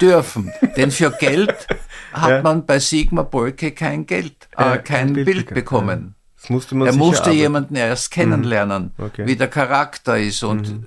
Dürfen. 0.00 0.52
Denn 0.76 0.92
für 0.92 1.10
Geld 1.10 1.66
hat 2.12 2.30
ja. 2.30 2.42
man 2.42 2.64
bei 2.64 2.78
Sigmar 2.78 3.24
Bolke 3.24 3.72
kein 3.72 4.06
Geld, 4.06 4.48
äh, 4.56 4.78
kein, 4.78 5.12
Bild, 5.12 5.26
Bild 5.26 5.54
bekommen. 5.54 6.14
Das 6.40 6.50
musste 6.50 6.76
man 6.76 6.86
er 6.86 6.94
musste 6.94 7.24
arbeiten. 7.24 7.36
jemanden 7.38 7.74
erst 7.74 8.12
kennenlernen, 8.12 8.94
mhm. 8.96 9.04
okay. 9.04 9.26
wie 9.26 9.34
der 9.34 9.48
Charakter 9.48 10.18
ist 10.18 10.44
und 10.44 10.70
mhm. 10.70 10.86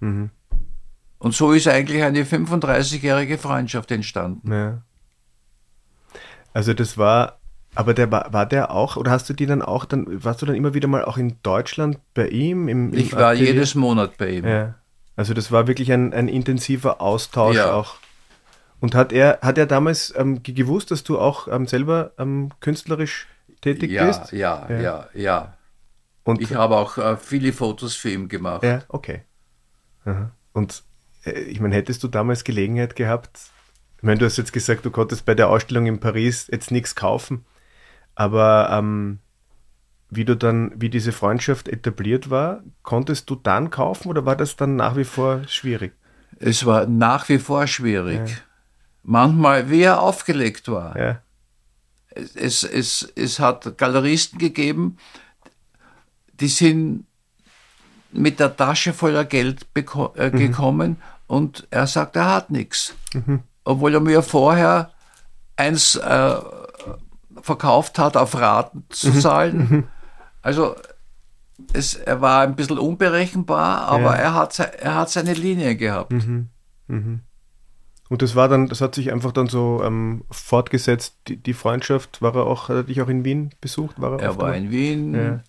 Mhm. 0.00 0.30
Und 1.18 1.34
so 1.34 1.52
ist 1.52 1.66
eigentlich 1.66 2.02
eine 2.02 2.24
35-jährige 2.24 3.38
Freundschaft 3.38 3.90
entstanden. 3.90 4.52
Ja. 4.52 4.82
Also 6.52 6.74
das 6.74 6.98
war, 6.98 7.38
aber 7.74 7.94
der 7.94 8.10
war, 8.10 8.32
war 8.32 8.46
der 8.46 8.70
auch, 8.70 8.96
oder 8.96 9.10
hast 9.10 9.28
du 9.28 9.34
die 9.34 9.46
dann 9.46 9.62
auch, 9.62 9.84
dann 9.84 10.24
warst 10.24 10.42
du 10.42 10.46
dann 10.46 10.54
immer 10.54 10.74
wieder 10.74 10.88
mal 10.88 11.04
auch 11.04 11.18
in 11.18 11.36
Deutschland 11.42 11.98
bei 12.14 12.28
ihm? 12.28 12.68
Im, 12.68 12.92
im 12.92 12.98
ich 12.98 13.12
war 13.12 13.30
Atelier? 13.30 13.52
jedes 13.52 13.74
Monat 13.74 14.16
bei 14.16 14.30
ihm. 14.30 14.46
Ja. 14.46 14.74
Also 15.16 15.34
das 15.34 15.52
war 15.52 15.66
wirklich 15.66 15.92
ein, 15.92 16.12
ein 16.12 16.28
intensiver 16.28 17.00
Austausch 17.00 17.56
ja. 17.56 17.72
auch. 17.72 17.96
Und 18.80 18.94
hat 18.94 19.12
er, 19.12 19.38
hat 19.42 19.56
er 19.56 19.66
damals 19.66 20.12
ähm, 20.16 20.42
gewusst, 20.42 20.90
dass 20.90 21.04
du 21.04 21.18
auch 21.18 21.48
ähm, 21.48 21.66
selber 21.66 22.12
ähm, 22.18 22.50
künstlerisch 22.60 23.28
tätig 23.60 23.90
ja, 23.90 24.06
bist? 24.06 24.32
Ja, 24.32 24.66
ja, 24.68 24.80
ja, 24.80 25.08
ja. 25.14 25.54
Und 26.24 26.40
ich 26.40 26.54
habe 26.54 26.76
auch 26.76 26.98
äh, 26.98 27.16
viele 27.16 27.52
Fotos 27.52 27.94
für 27.94 28.10
ihn 28.10 28.28
gemacht. 28.28 28.62
Ja, 28.62 28.80
okay. 28.88 29.22
Aha. 30.04 30.30
Und 30.52 30.82
äh, 31.24 31.40
ich 31.40 31.60
meine, 31.60 31.74
hättest 31.74 32.02
du 32.02 32.08
damals 32.08 32.44
Gelegenheit 32.44 32.96
gehabt? 32.96 33.38
Ich 33.98 34.02
meine, 34.02 34.18
du 34.18 34.26
hast 34.26 34.36
jetzt 34.36 34.52
gesagt, 34.52 34.84
du 34.84 34.90
konntest 34.90 35.24
bei 35.24 35.34
der 35.34 35.48
Ausstellung 35.48 35.86
in 35.86 36.00
Paris 36.00 36.48
jetzt 36.50 36.70
nichts 36.70 36.94
kaufen, 36.94 37.44
aber 38.14 38.68
ähm, 38.70 39.18
wie 40.10 40.24
du 40.24 40.36
dann, 40.36 40.72
wie 40.76 40.90
diese 40.90 41.12
Freundschaft 41.12 41.68
etabliert 41.68 42.30
war, 42.30 42.62
konntest 42.82 43.28
du 43.30 43.34
dann 43.34 43.70
kaufen 43.70 44.08
oder 44.08 44.24
war 44.24 44.36
das 44.36 44.56
dann 44.56 44.76
nach 44.76 44.96
wie 44.96 45.04
vor 45.04 45.42
schwierig? 45.48 45.92
Es 46.38 46.66
war 46.66 46.86
nach 46.86 47.28
wie 47.28 47.38
vor 47.38 47.66
schwierig. 47.66 48.28
Ja. 48.28 48.36
Manchmal, 49.02 49.70
wie 49.70 49.82
er 49.82 50.00
aufgelegt 50.00 50.68
war. 50.68 50.98
Ja. 50.98 51.20
Es, 52.34 52.62
es, 52.62 53.12
es 53.16 53.40
hat 53.40 53.76
Galeristen 53.76 54.38
gegeben, 54.38 54.98
die 56.40 56.48
sind 56.48 57.06
mit 58.12 58.38
der 58.38 58.56
Tasche 58.56 58.92
voller 58.92 59.24
Geld 59.24 59.66
äh, 59.74 59.80
mhm. 60.30 60.38
gekommen 60.38 60.96
und 61.26 61.66
er 61.70 61.86
sagt, 61.86 62.16
er 62.16 62.32
hat 62.32 62.50
nichts. 62.50 62.94
Mhm. 63.12 63.42
Obwohl 63.64 63.94
er 63.94 64.00
mir 64.00 64.22
vorher 64.22 64.92
eins 65.56 65.96
äh, 65.96 66.34
verkauft 67.44 67.98
hat, 67.98 68.16
auf 68.16 68.34
Raten 68.34 68.86
zu 68.88 69.08
mhm. 69.08 69.20
zahlen. 69.20 69.58
Mhm. 69.58 69.84
Also 70.40 70.74
es, 71.74 71.94
er 71.94 72.22
war 72.22 72.42
ein 72.42 72.56
bisschen 72.56 72.78
unberechenbar, 72.78 73.82
aber 73.82 74.16
ja. 74.16 74.22
er, 74.22 74.34
hat, 74.34 74.58
er 74.58 74.94
hat 74.94 75.10
seine 75.10 75.34
Linie 75.34 75.76
gehabt. 75.76 76.12
Mhm. 76.12 76.48
Mhm. 76.88 77.20
Und 78.08 78.22
das 78.22 78.34
war 78.34 78.48
dann, 78.48 78.68
das 78.68 78.80
hat 78.80 78.94
sich 78.94 79.12
einfach 79.12 79.32
dann 79.32 79.48
so 79.48 79.82
ähm, 79.84 80.24
fortgesetzt, 80.30 81.16
die, 81.28 81.36
die, 81.36 81.52
Freundschaft. 81.52 82.22
War 82.22 82.34
er 82.34 82.46
auch, 82.46 82.70
hat 82.70 82.76
er 82.76 82.82
dich 82.84 83.02
auch 83.02 83.08
in 83.08 83.26
Wien 83.26 83.50
besucht? 83.60 84.00
War 84.00 84.12
er, 84.12 84.20
er 84.20 84.38
war 84.38 84.54
in 84.56 84.70
Wien. 84.70 85.14
Ja. 85.14 85.40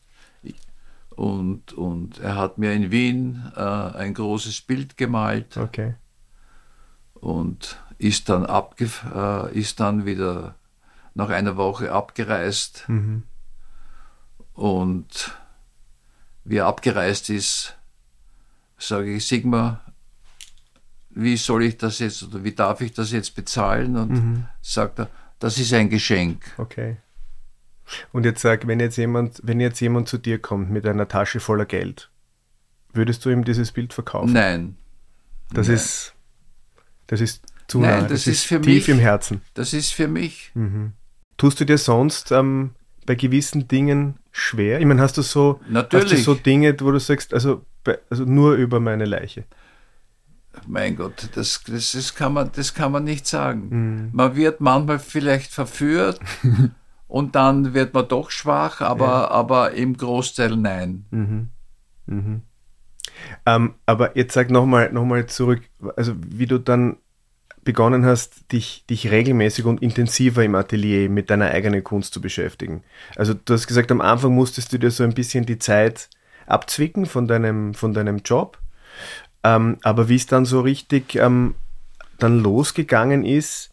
Und, 1.15 1.71
und 1.73 2.19
er 2.19 2.35
hat 2.35 2.57
mir 2.57 2.73
in 2.73 2.91
Wien 2.91 3.51
äh, 3.55 3.61
ein 3.61 4.13
großes 4.13 4.61
Bild 4.61 4.97
gemalt. 4.97 5.55
Okay. 5.55 5.95
Und 7.13 7.77
ist 7.97 8.27
dann, 8.27 8.45
abge 8.45 8.89
äh, 9.13 9.57
ist 9.57 9.79
dann 9.79 10.05
wieder 10.05 10.55
nach 11.15 11.29
einer 11.29 11.57
Woche 11.57 11.91
abgereist. 11.91 12.85
Mhm. 12.87 13.23
Und 14.53 15.35
wie 16.43 16.57
er 16.57 16.67
abgereist 16.67 17.29
ist, 17.29 17.75
sage 18.77 19.15
ich, 19.15 19.25
Sigmar, 19.25 19.81
wie 21.09 21.37
soll 21.37 21.63
ich 21.63 21.77
das 21.77 21.99
jetzt 21.99 22.21
oder 22.23 22.43
wie 22.43 22.51
darf 22.51 22.81
ich 22.81 22.93
das 22.93 23.11
jetzt 23.11 23.35
bezahlen? 23.35 23.97
Und 23.97 24.11
mhm. 24.11 24.45
sagt 24.61 24.99
er, 24.99 25.09
das 25.39 25.57
ist 25.57 25.73
ein 25.73 25.89
Geschenk. 25.89 26.43
Okay. 26.57 26.97
Und 28.11 28.25
jetzt 28.25 28.41
sag, 28.41 28.67
wenn 28.67 28.79
jetzt 28.79 28.97
jemand, 28.97 29.41
wenn 29.43 29.59
jetzt 29.59 29.79
jemand 29.79 30.07
zu 30.07 30.17
dir 30.17 30.39
kommt 30.39 30.69
mit 30.69 30.85
einer 30.85 31.07
Tasche 31.07 31.39
voller 31.39 31.65
Geld, 31.65 32.09
würdest 32.93 33.23
du 33.25 33.29
ihm 33.29 33.43
dieses 33.45 33.71
Bild 33.71 33.93
verkaufen? 33.93 34.33
Nein. 34.33 34.77
Das 35.53 35.67
Nein. 35.67 35.75
ist, 35.75 36.13
das 37.07 37.21
ist 37.21 37.43
zu 37.67 37.79
Nein, 37.79 37.89
nah. 37.89 38.01
Das, 38.01 38.25
das 38.25 38.27
ist, 38.27 38.45
für 38.45 38.59
tief 38.61 38.87
mich, 38.87 38.89
im 38.89 38.99
Herzen. 38.99 39.41
Das 39.53 39.73
ist 39.73 39.91
für 39.91 40.07
mich. 40.07 40.51
Mhm. 40.55 40.93
Tust 41.37 41.59
du 41.59 41.65
dir 41.65 41.77
sonst 41.77 42.31
ähm, 42.31 42.71
bei 43.05 43.15
gewissen 43.15 43.67
Dingen 43.67 44.15
schwer? 44.31 44.79
Ich 44.79 44.85
meine, 44.85 45.01
hast 45.01 45.17
du 45.17 45.21
so, 45.21 45.59
Natürlich. 45.69 46.11
Hast 46.11 46.27
du 46.27 46.33
so 46.33 46.35
Dinge, 46.35 46.75
wo 46.79 46.91
du 46.91 46.99
sagst, 46.99 47.33
also, 47.33 47.65
also 48.09 48.23
nur 48.25 48.55
über 48.55 48.79
meine 48.79 49.05
Leiche? 49.05 49.45
Mein 50.67 50.95
Gott, 50.95 51.29
das, 51.35 51.61
das, 51.67 51.91
das, 51.91 52.15
kann, 52.15 52.33
man, 52.33 52.49
das 52.55 52.73
kann 52.73 52.91
man 52.91 53.03
nicht 53.03 53.27
sagen. 53.27 53.67
Mhm. 53.69 54.09
Man 54.13 54.35
wird 54.35 54.61
manchmal 54.61 54.99
vielleicht 54.99 55.51
verführt 55.51 56.19
und 57.07 57.35
dann 57.35 57.73
wird 57.73 57.93
man 57.93 58.07
doch 58.07 58.31
schwach, 58.31 58.81
aber, 58.81 59.05
ja. 59.05 59.31
aber 59.31 59.71
im 59.71 59.97
Großteil 59.97 60.55
nein. 60.55 61.05
Mhm. 61.11 61.49
Mhm. 62.05 62.41
Ähm, 63.45 63.75
aber 63.85 64.17
jetzt 64.17 64.33
sag 64.33 64.49
nochmal 64.49 64.91
noch 64.91 65.05
mal 65.05 65.25
zurück, 65.27 65.61
also 65.95 66.15
wie 66.17 66.47
du 66.47 66.57
dann 66.57 66.97
begonnen 67.65 68.05
hast, 68.05 68.51
dich, 68.53 68.85
dich 68.89 69.11
regelmäßig 69.11 69.65
und 69.65 69.81
intensiver 69.81 70.43
im 70.43 70.55
Atelier 70.55 71.09
mit 71.09 71.29
deiner 71.29 71.49
eigenen 71.49 71.83
Kunst 71.83 72.13
zu 72.13 72.21
beschäftigen. 72.21 72.83
Also 73.17 73.33
du 73.33 73.53
hast 73.53 73.67
gesagt, 73.67 73.91
am 73.91 74.01
Anfang 74.01 74.33
musstest 74.33 74.71
du 74.71 74.77
dir 74.77 74.91
so 74.91 75.03
ein 75.03 75.13
bisschen 75.13 75.45
die 75.45 75.59
Zeit 75.59 76.09
abzwicken 76.45 77.07
von 77.07 77.27
deinem, 77.27 77.73
von 77.73 77.93
deinem 77.93 78.19
Job. 78.19 78.59
Ähm, 79.43 79.79
aber 79.83 80.07
wie 80.07 80.15
es 80.15 80.27
dann 80.27 80.45
so 80.45 80.61
richtig 80.61 81.15
ähm, 81.15 81.55
dann 82.19 82.39
losgegangen 82.39 83.25
ist, 83.25 83.71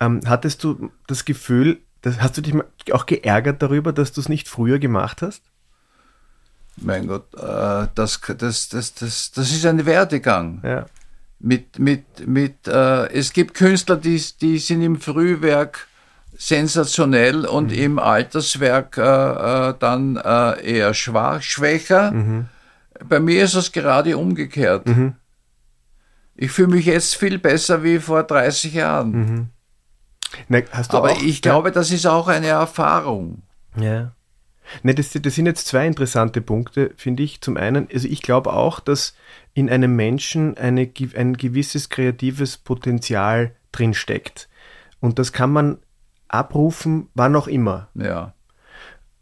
ähm, 0.00 0.20
hattest 0.26 0.64
du 0.64 0.90
das 1.06 1.24
Gefühl, 1.24 1.78
das, 2.02 2.20
hast 2.20 2.36
du 2.36 2.40
dich 2.42 2.54
auch 2.92 3.06
geärgert 3.06 3.62
darüber, 3.62 3.92
dass 3.92 4.12
du 4.12 4.20
es 4.20 4.28
nicht 4.28 4.48
früher 4.48 4.80
gemacht 4.80 5.22
hast? 5.22 5.42
Mein 6.76 7.06
Gott, 7.06 7.32
äh, 7.34 7.86
das, 7.94 8.20
das, 8.36 8.68
das, 8.68 8.94
das, 8.94 9.30
das 9.30 9.50
ist 9.52 9.64
ein 9.64 9.86
Werdegang. 9.86 10.60
Ja. 10.64 10.86
Mit, 11.44 11.78
mit, 11.78 12.26
mit, 12.26 12.68
äh, 12.68 13.06
es 13.12 13.32
gibt 13.32 13.54
Künstler, 13.54 13.96
die, 13.96 14.22
die 14.40 14.58
sind 14.58 14.80
im 14.80 15.00
Frühwerk 15.00 15.88
sensationell 16.36 17.44
und 17.46 17.72
mhm. 17.72 17.78
im 17.78 17.98
Alterswerk 17.98 18.96
äh, 18.96 19.02
äh 19.70 19.74
dann 19.78 20.16
äh, 20.16 20.76
eher 20.76 20.94
schwach, 20.94 21.42
schwächer. 21.42 22.12
Mhm. 22.12 22.46
Bei 23.08 23.18
mir 23.18 23.44
ist 23.44 23.54
es 23.54 23.72
gerade 23.72 24.16
umgekehrt. 24.16 24.86
Mhm. 24.86 25.14
Ich 26.34 26.52
fühle 26.52 26.68
mich 26.68 26.86
jetzt 26.86 27.16
viel 27.16 27.38
besser 27.38 27.82
wie 27.82 27.98
vor 27.98 28.22
30 28.22 28.74
Jahren. 28.74 29.10
Mhm. 29.10 29.48
Na, 30.48 30.60
Aber 30.88 31.16
ich 31.22 31.42
glaube, 31.42 31.72
das 31.72 31.90
ist 31.90 32.06
auch 32.06 32.28
eine 32.28 32.48
Erfahrung. 32.48 33.42
Ja. 33.76 34.12
Ne, 34.82 34.94
das, 34.94 35.10
das 35.12 35.34
sind 35.34 35.46
jetzt 35.46 35.66
zwei 35.66 35.86
interessante 35.86 36.40
Punkte, 36.40 36.92
finde 36.96 37.22
ich. 37.22 37.40
Zum 37.40 37.56
einen, 37.56 37.88
also 37.92 38.08
ich 38.08 38.22
glaube 38.22 38.52
auch, 38.52 38.80
dass 38.80 39.14
in 39.54 39.68
einem 39.68 39.94
Menschen 39.96 40.56
eine, 40.56 40.90
ein 41.16 41.36
gewisses 41.36 41.88
kreatives 41.88 42.56
Potenzial 42.56 43.52
drinsteckt. 43.72 44.48
Und 45.00 45.18
das 45.18 45.32
kann 45.32 45.52
man 45.52 45.78
abrufen, 46.28 47.08
wann 47.14 47.36
auch 47.36 47.48
immer. 47.48 47.88
Ja. 47.94 48.34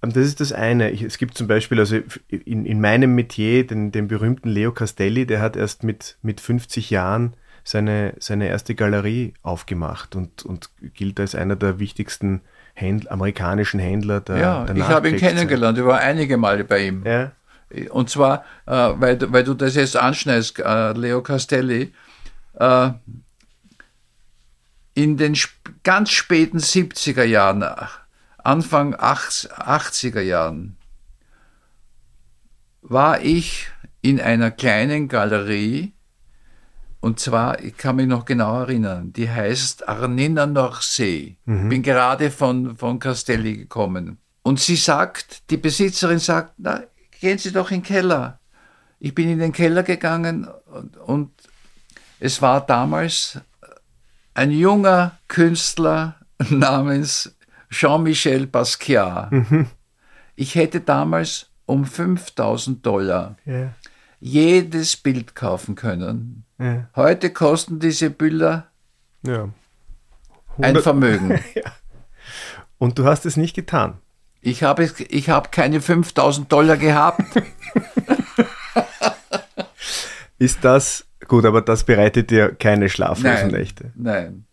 Das 0.01 0.17
ist 0.17 0.41
das 0.41 0.53
eine. 0.53 0.93
Es 0.93 1.19
gibt 1.19 1.37
zum 1.37 1.47
Beispiel, 1.47 1.79
also 1.79 1.99
in, 2.29 2.65
in 2.65 2.81
meinem 2.81 3.15
Metier, 3.15 3.67
den, 3.67 3.93
den 3.93 4.09
berühmten 4.09 4.49
Leo 4.49 4.73
Castelli, 4.73 5.27
der 5.27 5.41
hat 5.41 5.57
erst 5.57 5.85
mit, 5.85 6.17
mit 6.23 6.41
50 6.41 6.91
Jahren 6.91 7.35
seine, 7.65 8.15
seine 8.19 8.49
erste 8.49 8.75
Galerie 8.75 9.35
aufgemacht 9.43 10.17
und, 10.17 10.45
und 10.45 10.71
gilt 10.95 11.21
als 11.21 11.35
einer 11.35 11.57
der 11.57 11.79
wichtigsten 11.79 12.41
Händler, 12.73 13.13
amerikanischen 13.13 13.81
Händler 13.81 14.21
der 14.21 14.39
Ja, 14.39 14.65
der 14.65 14.77
ich 14.77 14.89
habe 14.89 15.11
ihn 15.11 15.17
kennengelernt, 15.17 15.77
ich 15.77 15.85
war 15.85 15.99
einige 15.99 16.39
Male 16.39 16.65
bei 16.65 16.87
ihm. 16.87 17.05
Ja. 17.05 17.33
Und 17.91 18.11
zwar, 18.11 18.45
äh, 18.67 18.73
weil, 18.73 19.33
weil 19.33 19.45
du 19.45 19.55
das 19.55 19.75
jetzt 19.77 19.97
anschneidest, 19.97 20.59
äh, 20.59 20.93
Leo 20.93 21.23
Castelli, 21.23 21.93
äh, 22.55 22.91
in 24.95 25.17
den 25.17 25.37
ganz 25.85 26.11
späten 26.11 26.59
70er 26.59 27.25
Jahren, 27.25 27.65
Anfang 28.39 28.95
80er 28.95 30.21
Jahren, 30.21 30.77
war 32.83 33.21
ich 33.23 33.69
in 34.03 34.21
einer 34.21 34.51
kleinen 34.51 35.09
Galerie, 35.09 35.93
und 37.01 37.19
zwar, 37.19 37.63
ich 37.63 37.77
kann 37.77 37.97
mich 37.97 38.07
noch 38.07 38.27
genau 38.27 38.61
erinnern, 38.61 39.13
die 39.15 39.31
heißt 39.31 39.89
Arnina 39.89 40.45
Norsee. 40.45 41.37
Mhm. 41.47 41.69
Bin 41.71 41.83
gerade 41.83 42.31
von, 42.31 42.77
von 42.77 42.99
Castelli 42.99 43.57
gekommen. 43.57 44.19
Und 44.43 44.61
sie 44.61 44.77
sagt, 44.77 45.51
die 45.51 45.57
Besitzerin 45.57 46.19
sagt, 46.19 46.55
na, 46.59 46.83
gehen 47.21 47.39
Sie 47.39 47.53
doch 47.53 47.71
in 47.71 47.79
den 47.79 47.87
Keller. 47.87 48.39
Ich 48.99 49.15
bin 49.15 49.31
in 49.31 49.39
den 49.39 49.53
Keller 49.53 49.83
gegangen 49.83 50.49
und, 50.67 50.97
und 50.97 51.31
es 52.19 52.43
war 52.43 52.65
damals 52.65 53.41
ein 54.35 54.51
junger 54.51 55.19
Künstler 55.29 56.17
namens 56.51 57.35
Jean-Michel 57.71 58.47
Basquiat. 58.47 59.33
Mhm. 59.33 59.67
Ich 60.37 60.55
hätte 60.55 60.81
damals 60.81 61.51
um 61.67 61.85
5000 61.85 62.85
Dollar 62.85 63.37
yeah. 63.47 63.75
jedes 64.19 64.97
Bild 64.97 65.35
kaufen 65.35 65.75
können. 65.77 66.45
Yeah. 66.59 66.89
Heute 66.97 67.33
kosten 67.33 67.79
diese 67.79 68.11
Bilder 68.11 68.67
ja. 69.23 69.49
ein 70.59 70.77
Vermögen. 70.77 71.39
ja. 71.55 71.73
Und 72.79 72.99
du 72.99 73.05
hast 73.05 73.25
es 73.27 73.37
nicht 73.37 73.55
getan. 73.55 73.99
Ich 74.43 74.63
habe, 74.63 74.91
ich 75.09 75.29
habe 75.29 75.51
keine 75.51 75.81
5000 75.81 76.51
Dollar 76.51 76.77
gehabt. 76.77 77.23
Ist 80.39 80.65
das 80.65 81.07
gut, 81.29 81.45
aber 81.45 81.61
das 81.61 81.85
bereitet 81.85 82.31
dir 82.31 82.55
keine 82.55 82.89
schlaflosen 82.89 83.51
Nächte? 83.51 83.93
Nein. 83.95 84.47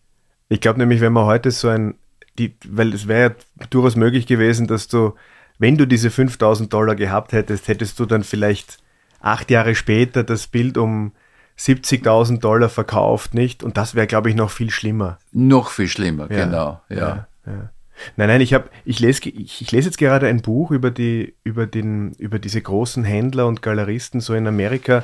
Ich 0.50 0.60
glaube 0.62 0.80
nämlich, 0.80 1.00
wenn 1.02 1.14
man 1.14 1.26
heute 1.26 1.52
so 1.52 1.70
ein, 1.70 1.96
die, 2.38 2.56
weil 2.68 2.94
es 2.94 3.08
wäre 3.08 3.30
ja 3.30 3.66
durchaus 3.70 3.96
möglich 3.96 4.28
gewesen, 4.28 4.68
dass 4.68 4.88
du, 4.88 5.14
wenn 5.58 5.78
du 5.78 5.88
diese 5.88 6.12
5000 6.12 6.72
Dollar 6.72 6.96
gehabt 6.96 7.32
hättest, 7.32 7.68
hättest 7.70 8.00
du 8.00 8.06
dann 8.06 8.24
vielleicht 8.24 8.80
acht 9.22 9.50
Jahre 9.50 9.76
später 9.76 10.24
das 10.24 10.48
Bild 10.48 10.78
um 10.78 11.14
70.000 11.58 12.40
Dollar 12.40 12.70
verkauft, 12.70 13.34
nicht? 13.34 13.64
Und 13.64 13.78
das 13.78 13.96
wäre, 13.96 14.06
glaube 14.06 14.30
ich, 14.30 14.36
noch 14.36 14.52
viel 14.52 14.70
schlimmer. 14.70 15.18
Noch 15.32 15.72
viel 15.72 15.88
schlimmer, 15.88 16.30
ja, 16.32 16.46
genau, 16.46 16.82
ja. 16.90 16.98
ja, 16.98 17.28
ja. 17.46 17.70
Nein, 18.16 18.30
nein, 18.30 18.42
ich 18.42 18.54
habe, 18.54 18.70
ich 18.86 19.00
lese, 19.00 19.30
ich, 19.30 19.62
ich 19.62 19.72
lese 19.72 19.90
jetzt 19.90 19.98
gerade 19.98 20.28
ein 20.28 20.42
Buch 20.42 20.72
über 20.72 20.92
die, 20.92 21.36
über 21.44 21.66
den, 21.66 22.14
über 22.14 22.40
diese 22.40 22.62
großen 22.62 23.04
Händler 23.04 23.48
und 23.48 23.62
Galeristen 23.62 24.22
so 24.22 24.34
in 24.34 24.48
Amerika 24.48 25.04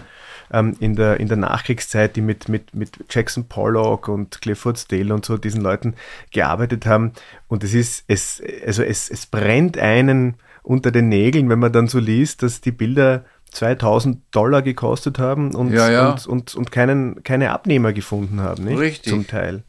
ähm, 0.52 0.76
in 0.80 0.96
der 0.96 1.20
in 1.20 1.28
der 1.28 1.38
Nachkriegszeit, 1.38 2.16
die 2.16 2.22
mit 2.22 2.50
mit 2.50 2.74
mit 2.74 2.92
Jackson 3.10 3.48
Pollock 3.48 4.08
und 4.08 4.42
Clifford 4.42 4.78
Steele 4.78 5.14
und 5.14 5.26
so 5.26 5.38
diesen 5.38 5.62
Leuten 5.62 5.96
gearbeitet 6.32 6.86
haben. 6.86 7.14
Und 7.48 7.64
es 7.64 7.74
ist 7.74 8.04
es 8.08 8.42
also 8.66 8.84
es 8.84 9.10
es 9.10 9.26
brennt 9.26 9.78
einen 9.78 10.36
unter 10.62 10.92
den 10.92 11.10
Nägeln, 11.10 11.50
wenn 11.50 11.60
man 11.60 11.74
dann 11.74 11.88
so 11.88 12.00
liest, 12.00 12.44
dass 12.44 12.62
die 12.62 12.72
Bilder 12.72 13.26
2000 13.52 14.22
Dollar 14.32 14.62
gekostet 14.62 15.20
haben 15.20 15.54
und, 15.54 15.72
ja, 15.74 15.92
ja. 15.92 16.12
und, 16.12 16.26
und, 16.26 16.56
und 16.56 16.72
keinen, 16.72 17.24
keine 17.24 17.52
Abnehmer 17.52 17.94
gefunden 17.94 18.42
haben, 18.42 18.64
nicht? 18.64 18.80
Richtig. 18.80 19.12
Zum 19.12 19.28
Teil. 19.28 19.64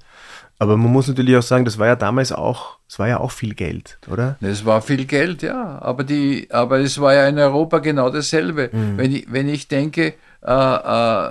Aber 0.58 0.76
man 0.76 0.92
muss 0.92 1.08
natürlich 1.08 1.36
auch 1.36 1.42
sagen, 1.42 1.64
das 1.64 1.78
war 1.78 1.88
ja 1.88 1.96
damals 1.96 2.30
auch, 2.32 2.78
es 2.88 2.98
war 2.98 3.08
ja 3.08 3.18
auch 3.18 3.32
viel 3.32 3.54
Geld, 3.54 3.98
oder? 4.10 4.36
Es 4.40 4.64
war 4.64 4.82
viel 4.82 5.04
Geld, 5.04 5.42
ja. 5.42 5.80
Aber 5.82 6.04
die, 6.04 6.48
aber 6.50 6.78
es 6.78 7.00
war 7.00 7.12
ja 7.12 7.26
in 7.28 7.38
Europa 7.38 7.80
genau 7.80 8.08
dasselbe. 8.10 8.70
Mhm. 8.72 8.96
Wenn 8.96 9.12
ich, 9.12 9.32
wenn 9.32 9.48
ich 9.48 9.68
denke, 9.68 10.14
äh, 10.42 10.52
äh, 10.52 11.28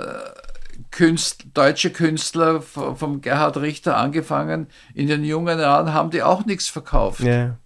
Künstler, 0.91 1.49
deutsche 1.53 1.89
Künstler 1.91 2.61
vom 2.61 3.21
Gerhard 3.21 3.57
Richter 3.57 3.97
angefangen, 3.97 4.67
in 4.93 5.07
den 5.07 5.23
jungen 5.23 5.59
Jahren 5.59 5.93
haben 5.93 6.11
die 6.11 6.21
auch 6.21 6.45
nichts 6.45 6.67
verkauft. 6.67 7.21
Ja. 7.21 7.57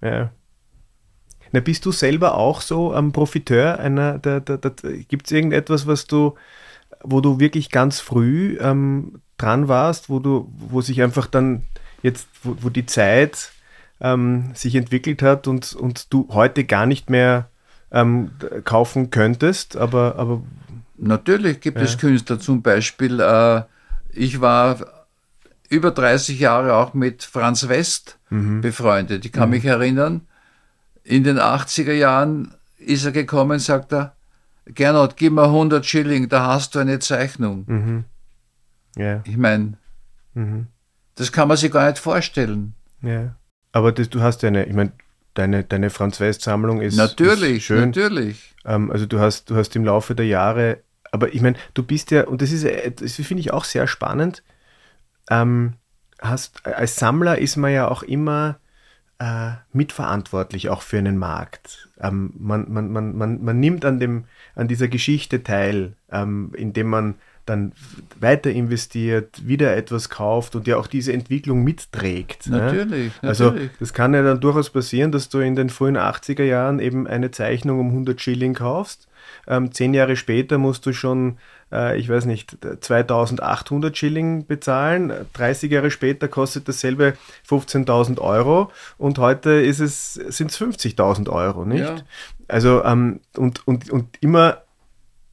Ja. 0.00 0.30
Na, 1.52 1.60
bist 1.60 1.84
du 1.84 1.92
selber 1.92 2.34
auch 2.34 2.60
so 2.60 2.94
am 2.94 3.12
Profiteur 3.12 3.78
einer, 3.78 4.18
gibt 5.08 5.26
es 5.26 5.32
irgendetwas, 5.32 5.86
was 5.86 6.06
du, 6.06 6.34
wo 7.02 7.20
du 7.20 7.40
wirklich 7.40 7.70
ganz 7.70 8.00
früh 8.00 8.56
ähm, 8.60 9.20
dran 9.38 9.68
warst, 9.68 10.08
wo 10.08 10.18
du, 10.18 10.52
wo 10.56 10.80
sich 10.80 11.02
einfach 11.02 11.26
dann 11.26 11.62
jetzt, 12.02 12.28
wo, 12.42 12.56
wo 12.60 12.68
die 12.68 12.86
Zeit 12.86 13.52
ähm, 14.00 14.50
sich 14.54 14.74
entwickelt 14.74 15.22
hat 15.22 15.46
und, 15.46 15.74
und 15.74 16.12
du 16.12 16.28
heute 16.30 16.64
gar 16.64 16.86
nicht 16.86 17.10
mehr 17.10 17.48
ähm, 17.90 18.30
kaufen 18.64 19.10
könntest, 19.10 19.76
aber, 19.76 20.16
aber 20.16 20.42
Natürlich 20.98 21.60
gibt 21.60 21.78
ja. 21.78 21.84
es 21.84 21.98
Künstler, 21.98 22.38
zum 22.38 22.62
Beispiel, 22.62 23.20
äh, 23.20 23.62
ich 24.10 24.40
war 24.40 24.78
über 25.68 25.90
30 25.90 26.38
Jahre 26.38 26.74
auch 26.74 26.94
mit 26.94 27.22
Franz 27.22 27.68
West 27.68 28.18
mhm. 28.30 28.60
befreundet. 28.60 29.24
Ich 29.24 29.32
kann 29.32 29.50
mhm. 29.50 29.56
mich 29.56 29.64
erinnern, 29.64 30.22
in 31.04 31.24
den 31.24 31.38
80er 31.38 31.92
Jahren 31.92 32.54
ist 32.78 33.04
er 33.04 33.12
gekommen, 33.12 33.58
sagt 33.58 33.92
er, 33.92 34.14
Gernot, 34.66 35.16
gib 35.16 35.32
mir 35.32 35.44
100 35.44 35.84
Schilling, 35.84 36.28
da 36.28 36.46
hast 36.46 36.74
du 36.74 36.78
eine 36.78 36.98
Zeichnung. 36.98 37.64
Mhm. 37.66 38.04
Ja. 38.96 39.22
Ich 39.24 39.36
meine, 39.36 39.74
mhm. 40.34 40.66
das 41.14 41.32
kann 41.32 41.48
man 41.48 41.56
sich 41.56 41.70
gar 41.70 41.88
nicht 41.88 41.98
vorstellen. 41.98 42.74
Ja. 43.02 43.36
Aber 43.72 43.92
das, 43.92 44.08
du 44.08 44.20
hast 44.22 44.42
ja 44.42 44.48
eine, 44.48 44.64
ich 44.64 44.74
meine, 44.74 44.92
deine, 45.34 45.64
deine 45.64 45.90
Franz 45.90 46.18
West 46.20 46.42
Sammlung 46.42 46.80
ist, 46.80 46.96
natürlich, 46.96 47.58
ist 47.58 47.64
schön. 47.64 47.90
Natürlich. 47.90 48.54
Ähm, 48.64 48.90
also 48.90 49.06
du 49.06 49.20
hast, 49.20 49.50
du 49.50 49.56
hast 49.56 49.76
im 49.76 49.84
Laufe 49.84 50.14
der 50.14 50.26
Jahre, 50.26 50.78
aber 51.12 51.34
ich 51.34 51.42
meine, 51.42 51.56
du 51.74 51.82
bist 51.82 52.10
ja, 52.10 52.26
und 52.26 52.42
das 52.42 52.52
ist, 52.52 52.66
das 53.00 53.14
finde 53.16 53.40
ich 53.40 53.52
auch 53.52 53.64
sehr 53.64 53.86
spannend, 53.86 54.42
ähm, 55.30 55.74
hast, 56.20 56.66
als 56.66 56.96
Sammler 56.96 57.38
ist 57.38 57.56
man 57.56 57.72
ja 57.72 57.88
auch 57.88 58.02
immer 58.02 58.58
äh, 59.18 59.52
mitverantwortlich 59.72 60.68
auch 60.68 60.82
für 60.82 60.98
einen 60.98 61.18
Markt. 61.18 61.88
Ähm, 62.00 62.32
man, 62.38 62.70
man, 62.70 62.90
man, 62.90 63.16
man, 63.16 63.42
man 63.42 63.60
nimmt 63.60 63.84
an, 63.84 63.98
dem, 63.98 64.24
an 64.54 64.68
dieser 64.68 64.88
Geschichte 64.88 65.42
teil, 65.42 65.96
ähm, 66.10 66.52
indem 66.56 66.88
man 66.88 67.14
dann 67.46 67.72
weiter 68.20 68.50
investiert, 68.50 69.46
wieder 69.46 69.76
etwas 69.76 70.10
kauft 70.10 70.56
und 70.56 70.66
ja 70.66 70.76
auch 70.76 70.86
diese 70.86 71.12
Entwicklung 71.12 71.64
mitträgt. 71.64 72.48
Natürlich, 72.48 73.12
ja? 73.22 73.28
Also 73.28 73.44
natürlich. 73.46 73.70
das 73.78 73.94
kann 73.94 74.14
ja 74.14 74.22
dann 74.22 74.40
durchaus 74.40 74.70
passieren, 74.70 75.12
dass 75.12 75.28
du 75.28 75.38
in 75.38 75.56
den 75.56 75.70
frühen 75.70 75.96
80er 75.96 76.44
Jahren 76.44 76.80
eben 76.80 77.06
eine 77.06 77.30
Zeichnung 77.30 77.80
um 77.80 77.88
100 77.88 78.20
Schilling 78.20 78.54
kaufst. 78.54 79.08
Ähm, 79.46 79.72
zehn 79.72 79.94
Jahre 79.94 80.16
später 80.16 80.58
musst 80.58 80.86
du 80.86 80.92
schon, 80.92 81.38
äh, 81.72 81.98
ich 81.98 82.08
weiß 82.08 82.26
nicht, 82.26 82.56
2800 82.80 83.96
Schilling 83.96 84.46
bezahlen. 84.46 85.12
30 85.34 85.70
Jahre 85.70 85.90
später 85.90 86.28
kostet 86.28 86.68
dasselbe 86.68 87.14
15.000 87.48 88.20
Euro 88.20 88.70
und 88.98 89.18
heute 89.18 89.50
ist 89.50 89.80
es, 89.80 90.14
sind 90.14 90.50
es 90.50 90.60
50.000 90.60 91.28
Euro, 91.30 91.64
nicht? 91.64 91.80
Ja. 91.80 91.96
Also 92.48 92.84
ähm, 92.84 93.20
und, 93.36 93.66
und, 93.66 93.90
und 93.90 94.16
immer 94.20 94.62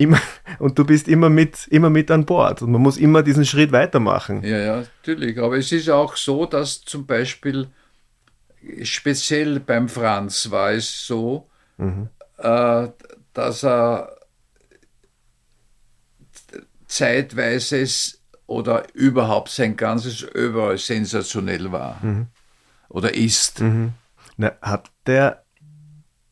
immer, 0.04 0.20
und 0.60 0.78
du 0.78 0.86
bist 0.86 1.08
immer 1.08 1.30
mit, 1.30 1.68
immer 1.68 1.90
mit 1.90 2.12
an 2.12 2.26
Bord 2.26 2.62
und 2.62 2.72
man 2.72 2.82
muss 2.82 2.98
immer 2.98 3.24
diesen 3.24 3.46
Schritt 3.46 3.72
weitermachen. 3.72 4.44
Ja, 4.44 4.58
ja, 4.58 4.76
natürlich. 4.78 5.40
Aber 5.40 5.58
es 5.58 5.72
ist 5.72 5.90
auch 5.90 6.16
so, 6.16 6.46
dass 6.46 6.82
zum 6.82 7.06
Beispiel 7.06 7.68
speziell 8.84 9.60
beim 9.60 9.90
Franz 9.90 10.50
war 10.52 10.72
es 10.72 11.06
so, 11.06 11.50
mhm. 11.78 12.10
äh, 12.38 12.88
dass 13.34 13.64
er 13.64 14.16
zeitweise 16.88 17.86
oder 18.46 18.86
überhaupt 18.94 19.50
sein 19.50 19.76
ganzes 19.76 20.22
Überall 20.22 20.78
sensationell 20.78 21.72
war. 21.72 22.00
Mhm. 22.04 22.28
Oder 22.90 23.16
ist. 23.16 23.62
Mhm. 23.62 23.94
Na, 24.38 24.54
hat 24.62 24.92
der, 25.06 25.44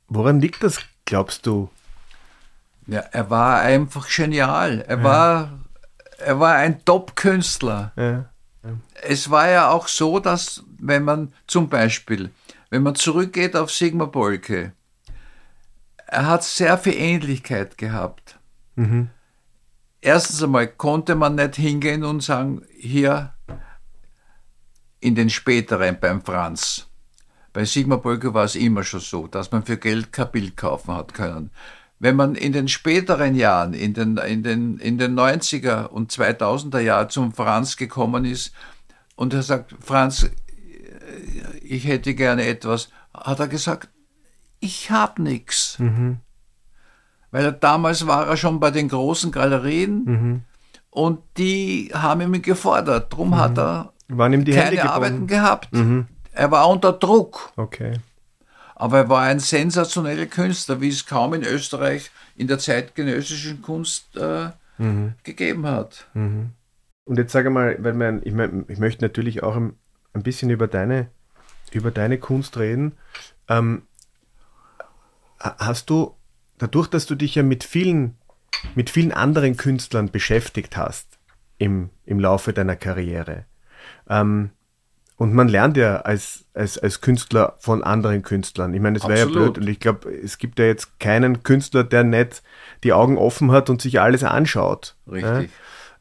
woran 0.07 0.39
liegt 0.39 0.63
das, 0.63 0.79
glaubst 1.05 1.45
du? 1.47 1.69
Ja, 2.87 2.99
er 2.99 3.29
war 3.29 3.61
einfach 3.61 4.07
genial. 4.09 4.83
Er 4.87 4.97
ja. 4.97 5.03
war, 5.03 5.59
er 6.17 6.39
war 6.39 6.55
ein 6.55 6.83
Top-Künstler. 6.83 7.91
Ja. 7.95 8.25
Es 9.01 9.29
war 9.29 9.49
ja 9.49 9.69
auch 9.69 9.87
so, 9.87 10.19
dass 10.19 10.63
wenn 10.77 11.03
man 11.03 11.33
zum 11.47 11.69
Beispiel, 11.69 12.31
wenn 12.69 12.83
man 12.83 12.95
zurückgeht 12.95 13.55
auf 13.55 13.71
Sigmar 13.71 14.07
Bolke, 14.07 14.73
er 16.07 16.27
hat 16.27 16.43
sehr 16.43 16.77
viel 16.77 16.93
Ähnlichkeit 16.93 17.77
gehabt. 17.77 18.37
Mhm. 18.75 19.09
Erstens 20.01 20.43
einmal 20.43 20.67
konnte 20.67 21.15
man 21.15 21.35
nicht 21.35 21.55
hingehen 21.55 22.03
und 22.03 22.21
sagen, 22.21 22.63
hier 22.77 23.33
in 24.99 25.15
den 25.15 25.29
späteren 25.29 25.99
beim 25.99 26.21
Franz. 26.21 26.87
Bei 27.53 27.65
Sigmar 27.65 27.99
Bolke 27.99 28.33
war 28.33 28.43
es 28.43 28.55
immer 28.55 28.83
schon 28.83 28.99
so, 28.99 29.27
dass 29.27 29.51
man 29.51 29.63
für 29.63 29.77
Geld 29.77 30.11
kein 30.11 30.31
Bild 30.31 30.57
kaufen 30.57 30.93
hat 30.93 31.13
können 31.13 31.51
wenn 32.01 32.15
man 32.15 32.33
in 32.33 32.51
den 32.51 32.67
späteren 32.67 33.35
Jahren, 33.35 33.75
in 33.75 33.93
den, 33.93 34.17
in 34.17 34.41
den, 34.41 34.79
in 34.79 34.97
den 34.97 35.17
90er 35.17 35.85
und 35.85 36.11
2000er 36.11 36.79
Jahren 36.79 37.11
zum 37.11 37.31
Franz 37.31 37.77
gekommen 37.77 38.25
ist 38.25 38.55
und 39.15 39.35
er 39.35 39.43
sagt, 39.43 39.75
Franz, 39.79 40.27
ich 41.61 41.85
hätte 41.85 42.15
gerne 42.15 42.47
etwas, 42.47 42.89
hat 43.13 43.39
er 43.39 43.47
gesagt, 43.47 43.89
ich 44.59 44.89
habe 44.89 45.21
nichts. 45.21 45.77
Mhm. 45.77 46.17
Weil 47.29 47.45
er, 47.45 47.51
damals 47.51 48.07
war 48.07 48.25
er 48.25 48.35
schon 48.35 48.59
bei 48.59 48.71
den 48.71 48.89
großen 48.89 49.31
Galerien 49.31 50.03
mhm. 50.03 50.41
und 50.89 51.19
die 51.37 51.91
haben 51.93 52.21
ihn 52.33 52.41
gefordert. 52.41 53.13
Darum 53.13 53.29
mhm. 53.29 53.37
hat 53.37 53.59
er 53.59 53.93
keine 54.09 54.91
Arbeiten 54.91 55.27
gehabt. 55.27 55.71
Mhm. 55.71 56.07
Er 56.31 56.49
war 56.49 56.67
unter 56.67 56.93
Druck. 56.93 57.53
Okay. 57.57 57.99
Aber 58.81 58.97
er 58.97 59.09
war 59.09 59.21
ein 59.21 59.39
sensationeller 59.39 60.25
Künstler, 60.25 60.81
wie 60.81 60.89
es 60.89 61.05
kaum 61.05 61.35
in 61.35 61.43
Österreich 61.43 62.09
in 62.35 62.47
der 62.47 62.57
zeitgenössischen 62.57 63.61
Kunst 63.61 64.17
äh, 64.17 64.49
mhm. 64.79 65.13
gegeben 65.21 65.67
hat. 65.67 66.07
Mhm. 66.15 66.49
Und 67.05 67.19
jetzt 67.19 67.31
sage 67.31 67.51
mal, 67.51 67.77
weil 67.83 67.93
man, 67.93 68.21
ich, 68.23 68.33
mein, 68.33 68.65
ich 68.69 68.79
möchte 68.79 69.03
natürlich 69.03 69.43
auch 69.43 69.55
ein, 69.55 69.75
ein, 70.13 70.23
bisschen 70.23 70.49
über 70.49 70.67
deine, 70.67 71.11
über 71.71 71.91
deine 71.91 72.17
Kunst 72.17 72.57
reden. 72.57 72.93
Ähm, 73.47 73.83
hast 75.37 75.91
du, 75.91 76.15
dadurch, 76.57 76.87
dass 76.87 77.05
du 77.05 77.13
dich 77.13 77.35
ja 77.35 77.43
mit 77.43 77.63
vielen, 77.63 78.17
mit 78.73 78.89
vielen 78.89 79.11
anderen 79.11 79.57
Künstlern 79.57 80.09
beschäftigt 80.09 80.75
hast 80.75 81.19
im, 81.59 81.91
im 82.03 82.19
Laufe 82.19 82.51
deiner 82.51 82.77
Karriere, 82.77 83.45
ähm, 84.09 84.49
und 85.21 85.35
man 85.35 85.47
lernt 85.47 85.77
ja 85.77 85.97
als, 85.97 86.45
als, 86.55 86.79
als 86.79 86.99
Künstler 86.99 87.55
von 87.59 87.83
anderen 87.83 88.23
Künstlern. 88.23 88.73
Ich 88.73 88.81
meine, 88.81 88.97
es 88.97 89.07
wäre 89.07 89.19
ja 89.19 89.25
blöd. 89.27 89.59
Und 89.59 89.69
ich 89.69 89.79
glaube, 89.79 90.11
es 90.11 90.39
gibt 90.39 90.57
ja 90.57 90.65
jetzt 90.65 90.99
keinen 90.99 91.43
Künstler, 91.43 91.83
der 91.83 92.03
nicht 92.03 92.41
die 92.83 92.91
Augen 92.91 93.19
offen 93.19 93.51
hat 93.51 93.69
und 93.69 93.83
sich 93.83 94.01
alles 94.01 94.23
anschaut. 94.23 94.95
Richtig. 95.05 95.51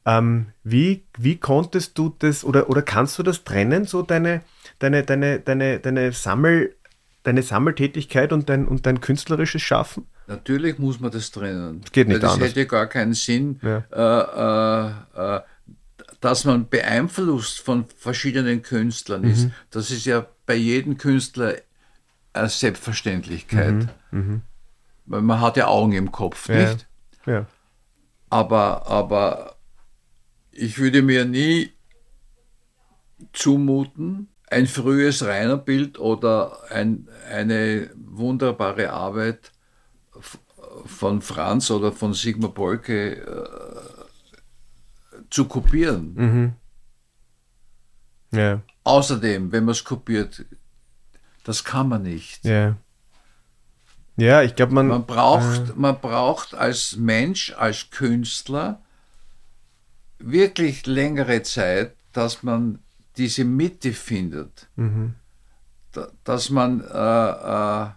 Ja? 0.06 0.18
Ähm, 0.18 0.46
wie, 0.64 1.04
wie 1.18 1.36
konntest 1.36 1.98
du 1.98 2.16
das 2.18 2.44
oder, 2.44 2.70
oder 2.70 2.80
kannst 2.80 3.18
du 3.18 3.22
das 3.22 3.44
trennen, 3.44 3.84
so 3.84 4.00
deine, 4.00 4.40
deine, 4.78 5.02
deine, 5.02 5.38
deine, 5.40 5.80
deine, 5.80 6.12
Sammel, 6.12 6.74
deine 7.22 7.42
Sammeltätigkeit 7.42 8.32
und 8.32 8.48
dein, 8.48 8.66
und 8.66 8.86
dein 8.86 9.02
künstlerisches 9.02 9.60
Schaffen? 9.60 10.06
Natürlich 10.28 10.78
muss 10.78 10.98
man 10.98 11.10
das 11.10 11.30
trennen. 11.30 11.82
Das 11.82 11.92
geht 11.92 12.08
nicht 12.08 12.22
das 12.22 12.32
anders. 12.32 12.48
hätte 12.48 12.66
gar 12.66 12.86
keinen 12.86 13.12
Sinn. 13.12 13.60
Ja. 13.60 13.84
Äh, 13.92 14.88
äh, 15.18 15.36
äh, 15.36 15.40
dass 16.20 16.44
man 16.44 16.68
beeinflusst 16.68 17.60
von 17.60 17.86
verschiedenen 17.96 18.62
Künstlern 18.62 19.24
ist, 19.24 19.44
mhm. 19.44 19.52
das 19.70 19.90
ist 19.90 20.04
ja 20.04 20.26
bei 20.46 20.54
jedem 20.54 20.98
Künstler 20.98 21.54
eine 22.32 22.48
Selbstverständlichkeit. 22.48 23.88
Mhm. 24.10 24.18
Mhm. 24.18 24.42
Weil 25.06 25.22
man 25.22 25.40
hat 25.40 25.56
ja 25.56 25.66
Augen 25.66 25.92
im 25.92 26.12
Kopf, 26.12 26.48
ja. 26.48 26.56
nicht? 26.56 26.86
Ja. 27.26 27.46
Aber, 28.28 28.86
aber 28.86 29.56
ich 30.52 30.78
würde 30.78 31.02
mir 31.02 31.24
nie 31.24 31.72
zumuten, 33.32 34.28
ein 34.48 34.66
frühes 34.66 35.24
Reinerbild 35.24 35.98
oder 35.98 36.58
ein, 36.70 37.08
eine 37.32 37.90
wunderbare 37.94 38.90
Arbeit 38.90 39.52
von 40.86 41.22
Franz 41.22 41.70
oder 41.70 41.92
von 41.92 42.14
Sigmar 42.14 42.50
Bolke 42.50 43.16
äh, 43.16 43.89
zu 45.30 45.46
kopieren. 45.46 46.14
Mhm. 46.14 46.52
Ja. 48.32 48.62
Außerdem, 48.84 49.52
wenn 49.52 49.64
man 49.64 49.72
es 49.72 49.84
kopiert, 49.84 50.44
das 51.44 51.64
kann 51.64 51.88
man 51.88 52.02
nicht. 52.02 52.44
Ja. 52.44 52.76
Ja, 54.16 54.42
ich 54.42 54.54
glaube, 54.54 54.74
man. 54.74 54.88
Man 54.88 55.06
braucht, 55.06 55.70
äh, 55.70 55.72
man 55.76 55.98
braucht 56.00 56.54
als 56.54 56.96
Mensch, 56.96 57.54
als 57.56 57.90
Künstler 57.90 58.82
wirklich 60.18 60.86
längere 60.86 61.42
Zeit, 61.42 61.94
dass 62.12 62.42
man 62.42 62.80
diese 63.16 63.44
Mitte 63.44 63.92
findet. 63.92 64.68
Mhm. 64.76 65.14
dass 66.22 66.50
man 66.50 66.82
äh, 66.82 66.84
äh, 66.84 67.88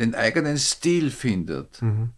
den 0.00 0.14
eigenen 0.14 0.58
Stil 0.58 1.10
findet. 1.10 1.80
Mhm 1.82 2.14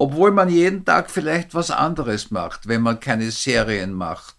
obwohl 0.00 0.30
man 0.30 0.48
jeden 0.48 0.86
Tag 0.86 1.10
vielleicht 1.10 1.54
was 1.54 1.70
anderes 1.70 2.30
macht, 2.30 2.66
wenn 2.66 2.80
man 2.80 3.00
keine 3.00 3.30
Serien 3.30 3.92
macht. 3.92 4.34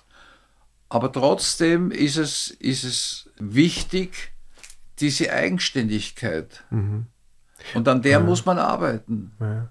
Aber 0.89 1.11
trotzdem 1.11 1.91
ist 1.91 2.17
es, 2.17 2.49
ist 2.49 2.83
es 2.83 3.29
wichtig, 3.37 4.31
diese 4.99 5.31
Eigenständigkeit. 5.31 6.63
Mhm. 6.71 7.05
Und 7.75 7.87
an 7.87 8.01
der 8.01 8.13
ja. 8.13 8.19
muss 8.21 8.43
man 8.43 8.57
arbeiten. 8.57 9.33
Ja. 9.39 9.69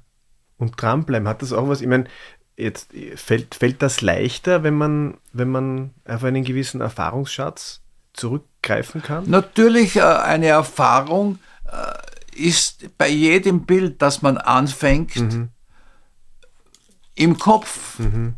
Und 0.59 0.81
dranbleiben, 0.81 1.27
hat 1.27 1.43
das 1.43 1.53
auch 1.53 1.69
was? 1.69 1.81
Ich 1.81 1.89
meine, 1.89 2.05
jetzt 2.57 2.93
fällt, 3.17 3.57
fällt 3.57 3.83
das 3.83 4.01
leichter, 4.01 4.63
wenn 4.63 4.75
man, 4.75 5.17
wenn 5.33 5.51
man 5.51 5.91
auf 6.05 6.23
einen 6.23 6.45
gewissen 6.45 6.81
Erfahrungsschatz 6.81 7.81
zurückgreifen 8.13 9.03
kann? 9.03 9.29
Natürlich, 9.29 9.97
äh, 9.97 10.03
eine 10.03 10.47
Erfahrung 10.47 11.41
äh, 11.65 12.47
ist 12.49 12.97
bei 12.97 13.09
jedem 13.09 13.67
Bild, 13.67 14.01
das 14.01 14.23
man 14.23 14.39
anfängt, 14.39 15.17
mhm 15.17 15.49
im 17.21 17.39
Kopf. 17.39 17.99
Mhm. 17.99 18.35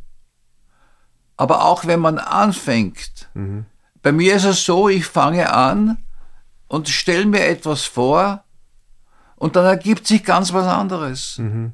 Aber 1.37 1.65
auch 1.65 1.87
wenn 1.87 2.01
man 2.01 2.19
anfängt. 2.19 3.31
Mhm. 3.35 3.65
Bei 4.03 4.13
mir 4.13 4.35
ist 4.35 4.45
es 4.45 4.65
so, 4.65 4.89
ich 4.89 5.07
fange 5.07 5.53
an 5.53 5.99
und 6.67 6.89
stelle 6.89 7.27
mir 7.27 7.47
etwas 7.47 7.85
vor 7.85 8.45
und 9.37 9.55
dann 9.57 9.65
ergibt 9.65 10.07
sich 10.07 10.25
ganz 10.25 10.53
was 10.53 10.67
anderes. 10.67 11.39
Mhm. 11.39 11.73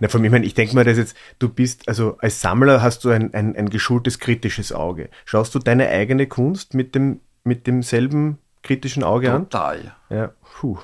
Na, 0.00 0.08
von 0.08 0.20
mir, 0.20 0.26
ich, 0.26 0.32
meine, 0.32 0.46
ich 0.46 0.54
denke 0.54 0.74
mal, 0.74 0.84
dass 0.84 0.96
jetzt, 0.96 1.16
du 1.38 1.48
bist, 1.48 1.86
also 1.86 2.16
als 2.18 2.40
Sammler 2.40 2.82
hast 2.82 3.04
du 3.04 3.10
ein, 3.10 3.32
ein, 3.34 3.54
ein 3.54 3.70
geschultes 3.70 4.18
kritisches 4.18 4.72
Auge. 4.72 5.10
Schaust 5.24 5.54
du 5.54 5.60
deine 5.60 5.88
eigene 5.88 6.26
Kunst 6.26 6.74
mit, 6.74 6.96
dem, 6.96 7.20
mit 7.44 7.68
demselben 7.68 8.38
kritischen 8.64 9.04
Auge 9.04 9.26
Total. 9.26 9.36
an? 9.36 9.48
Total. 9.48 9.96
Ja, 10.10 10.32
puh. 10.58 10.78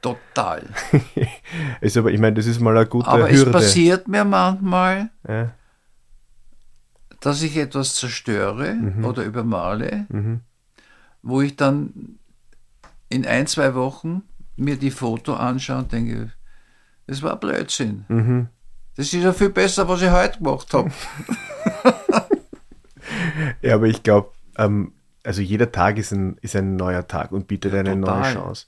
Total. 0.00 0.62
ist 1.80 1.96
aber, 1.96 2.10
ich 2.10 2.20
meine, 2.20 2.34
das 2.34 2.46
ist 2.46 2.60
mal 2.60 2.76
eine 2.76 2.86
gute 2.86 3.08
aber 3.08 3.30
Hürde. 3.30 3.50
Aber 3.50 3.58
es 3.58 3.64
passiert 3.66 4.08
mir 4.08 4.24
manchmal, 4.24 5.10
ja. 5.28 5.52
dass 7.20 7.42
ich 7.42 7.56
etwas 7.56 7.96
zerstöre 7.96 8.74
mhm. 8.74 9.04
oder 9.04 9.24
übermale, 9.24 10.06
mhm. 10.08 10.40
wo 11.22 11.42
ich 11.42 11.56
dann 11.56 12.18
in 13.10 13.26
ein, 13.26 13.46
zwei 13.46 13.74
Wochen 13.74 14.22
mir 14.56 14.76
die 14.76 14.90
Foto 14.90 15.34
anschaue 15.34 15.78
und 15.78 15.92
denke, 15.92 16.30
das 17.06 17.22
war 17.22 17.36
Blödsinn. 17.36 18.04
Mhm. 18.08 18.48
Das 18.96 19.12
ist 19.12 19.22
ja 19.22 19.32
viel 19.32 19.50
besser, 19.50 19.88
was 19.88 20.02
ich 20.02 20.10
heute 20.10 20.38
gemacht 20.38 20.72
habe. 20.72 20.90
ja, 23.62 23.74
aber 23.74 23.86
ich 23.86 24.02
glaube, 24.02 24.30
ähm, 24.56 24.92
also 25.24 25.42
jeder 25.42 25.72
Tag 25.72 25.98
ist 25.98 26.12
ein, 26.12 26.36
ist 26.40 26.56
ein 26.56 26.76
neuer 26.76 27.06
Tag 27.06 27.32
und 27.32 27.46
bietet 27.46 27.72
ja, 27.72 27.80
eine 27.80 27.98
total. 28.00 28.20
neue 28.20 28.32
Chance. 28.32 28.66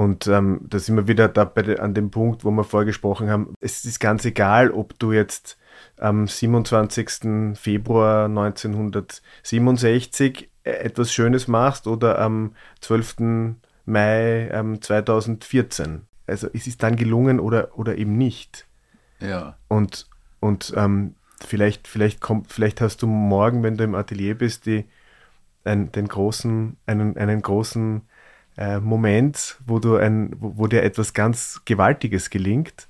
Und 0.00 0.26
ähm, 0.28 0.60
da 0.62 0.78
sind 0.78 0.96
wir 0.96 1.08
wieder 1.08 1.28
da 1.28 1.44
bei, 1.44 1.78
an 1.78 1.92
dem 1.92 2.10
Punkt, 2.10 2.42
wo 2.42 2.50
wir 2.50 2.64
vorher 2.64 2.86
gesprochen 2.86 3.28
haben. 3.28 3.52
Es 3.60 3.84
ist 3.84 4.00
ganz 4.00 4.24
egal, 4.24 4.70
ob 4.70 4.98
du 4.98 5.12
jetzt 5.12 5.58
am 5.98 6.26
27. 6.26 7.54
Februar 7.54 8.24
1967 8.24 10.48
äh, 10.62 10.70
etwas 10.70 11.12
Schönes 11.12 11.48
machst 11.48 11.86
oder 11.86 12.18
am 12.18 12.54
12. 12.80 13.56
Mai 13.84 14.48
ähm, 14.50 14.80
2014. 14.80 16.06
Also 16.26 16.48
es 16.54 16.66
ist 16.66 16.82
dann 16.82 16.96
gelungen 16.96 17.38
oder, 17.38 17.78
oder 17.78 17.98
eben 17.98 18.16
nicht. 18.16 18.66
Ja. 19.20 19.58
Und, 19.68 20.08
und 20.40 20.72
ähm, 20.78 21.14
vielleicht, 21.44 21.86
vielleicht, 21.86 22.22
kommt, 22.22 22.50
vielleicht 22.50 22.80
hast 22.80 23.02
du 23.02 23.06
morgen, 23.06 23.62
wenn 23.62 23.76
du 23.76 23.84
im 23.84 23.94
Atelier 23.94 24.34
bist, 24.34 24.64
die, 24.64 24.86
ein, 25.64 25.92
den 25.92 26.08
großen, 26.08 26.78
einen, 26.86 27.18
einen 27.18 27.42
großen 27.42 28.00
äh, 28.60 28.78
Moment, 28.78 29.56
wo, 29.66 29.78
du 29.78 29.96
ein, 29.96 30.36
wo, 30.38 30.58
wo, 30.58 30.66
dir 30.66 30.82
etwas 30.82 31.14
ganz 31.14 31.62
Gewaltiges 31.64 32.28
gelingt. 32.28 32.88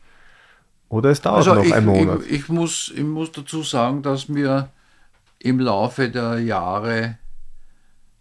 Oder 0.89 1.11
es 1.11 1.23
dauert 1.23 1.47
also 1.47 1.55
noch 1.55 1.65
ich, 1.65 1.73
einen 1.73 1.87
Monat. 1.87 2.23
Ich, 2.27 2.33
ich, 2.33 2.49
muss, 2.49 2.93
ich 2.95 3.05
muss 3.05 3.31
dazu 3.31 3.63
sagen, 3.63 4.03
dass 4.03 4.29
mir 4.29 4.69
im 5.39 5.61
Laufe 5.61 6.11
der 6.11 6.41
Jahre 6.41 7.19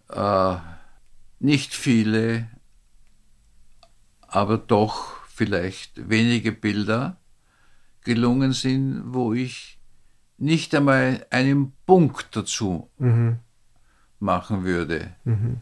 äh, 0.10 0.56
nicht 1.40 1.74
viele, 1.74 2.48
aber 4.22 4.60
doch 4.60 5.16
vielleicht 5.28 6.08
wenige 6.08 6.52
Bilder 6.52 7.18
gelungen 8.04 8.54
sind, 8.54 9.02
wo 9.08 9.34
ich 9.34 9.80
nicht 10.38 10.76
einmal 10.76 11.26
einen 11.32 11.74
Punkt 11.88 12.36
dazu 12.36 12.92
mhm. 13.00 13.40
machen 14.20 14.64
würde. 14.64 15.16
Mhm. 15.24 15.62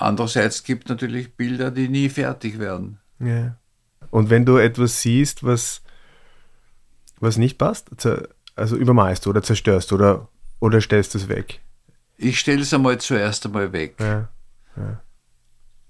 Andererseits 0.00 0.64
gibt 0.64 0.84
es 0.84 0.88
natürlich 0.88 1.34
Bilder, 1.34 1.70
die 1.70 1.88
nie 1.88 2.08
fertig 2.08 2.58
werden. 2.58 2.98
Ja. 3.18 3.56
Und 4.10 4.30
wenn 4.30 4.46
du 4.46 4.56
etwas 4.56 5.02
siehst, 5.02 5.44
was, 5.44 5.82
was 7.20 7.36
nicht 7.36 7.58
passt, 7.58 7.90
also 8.56 8.76
übermalst 8.76 9.26
du 9.26 9.30
oder 9.30 9.42
zerstörst 9.42 9.92
oder, 9.92 10.28
oder 10.58 10.80
stellst 10.80 11.12
du 11.12 11.18
es 11.18 11.28
weg? 11.28 11.60
Ich 12.16 12.40
stelle 12.40 12.62
es 12.62 12.72
einmal 12.72 12.98
zuerst 12.98 13.44
einmal 13.44 13.72
weg. 13.72 13.96
Ja. 14.00 14.28
Ja. 14.76 15.02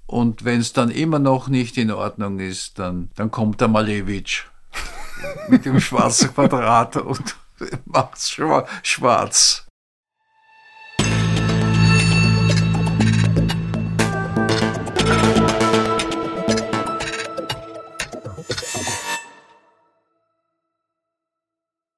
Und 0.07 0.45
wenn 0.45 0.61
es 0.61 0.73
dann 0.73 0.91
immer 0.91 1.21
noch 1.21 1.47
nicht 1.47 1.79
in 1.79 1.93
Ordnung 1.93 2.41
ist, 2.41 2.81
dann, 2.81 3.11
dann 3.15 3.31
kommt 3.31 3.61
der 3.61 3.69
Malevich 3.69 4.45
mit 5.49 5.65
dem 5.65 5.79
schwarzen 5.79 6.35
Quadrat 6.35 6.97
und 6.97 7.37
macht 7.85 8.17
es 8.17 8.29
schwarz. 8.83 9.67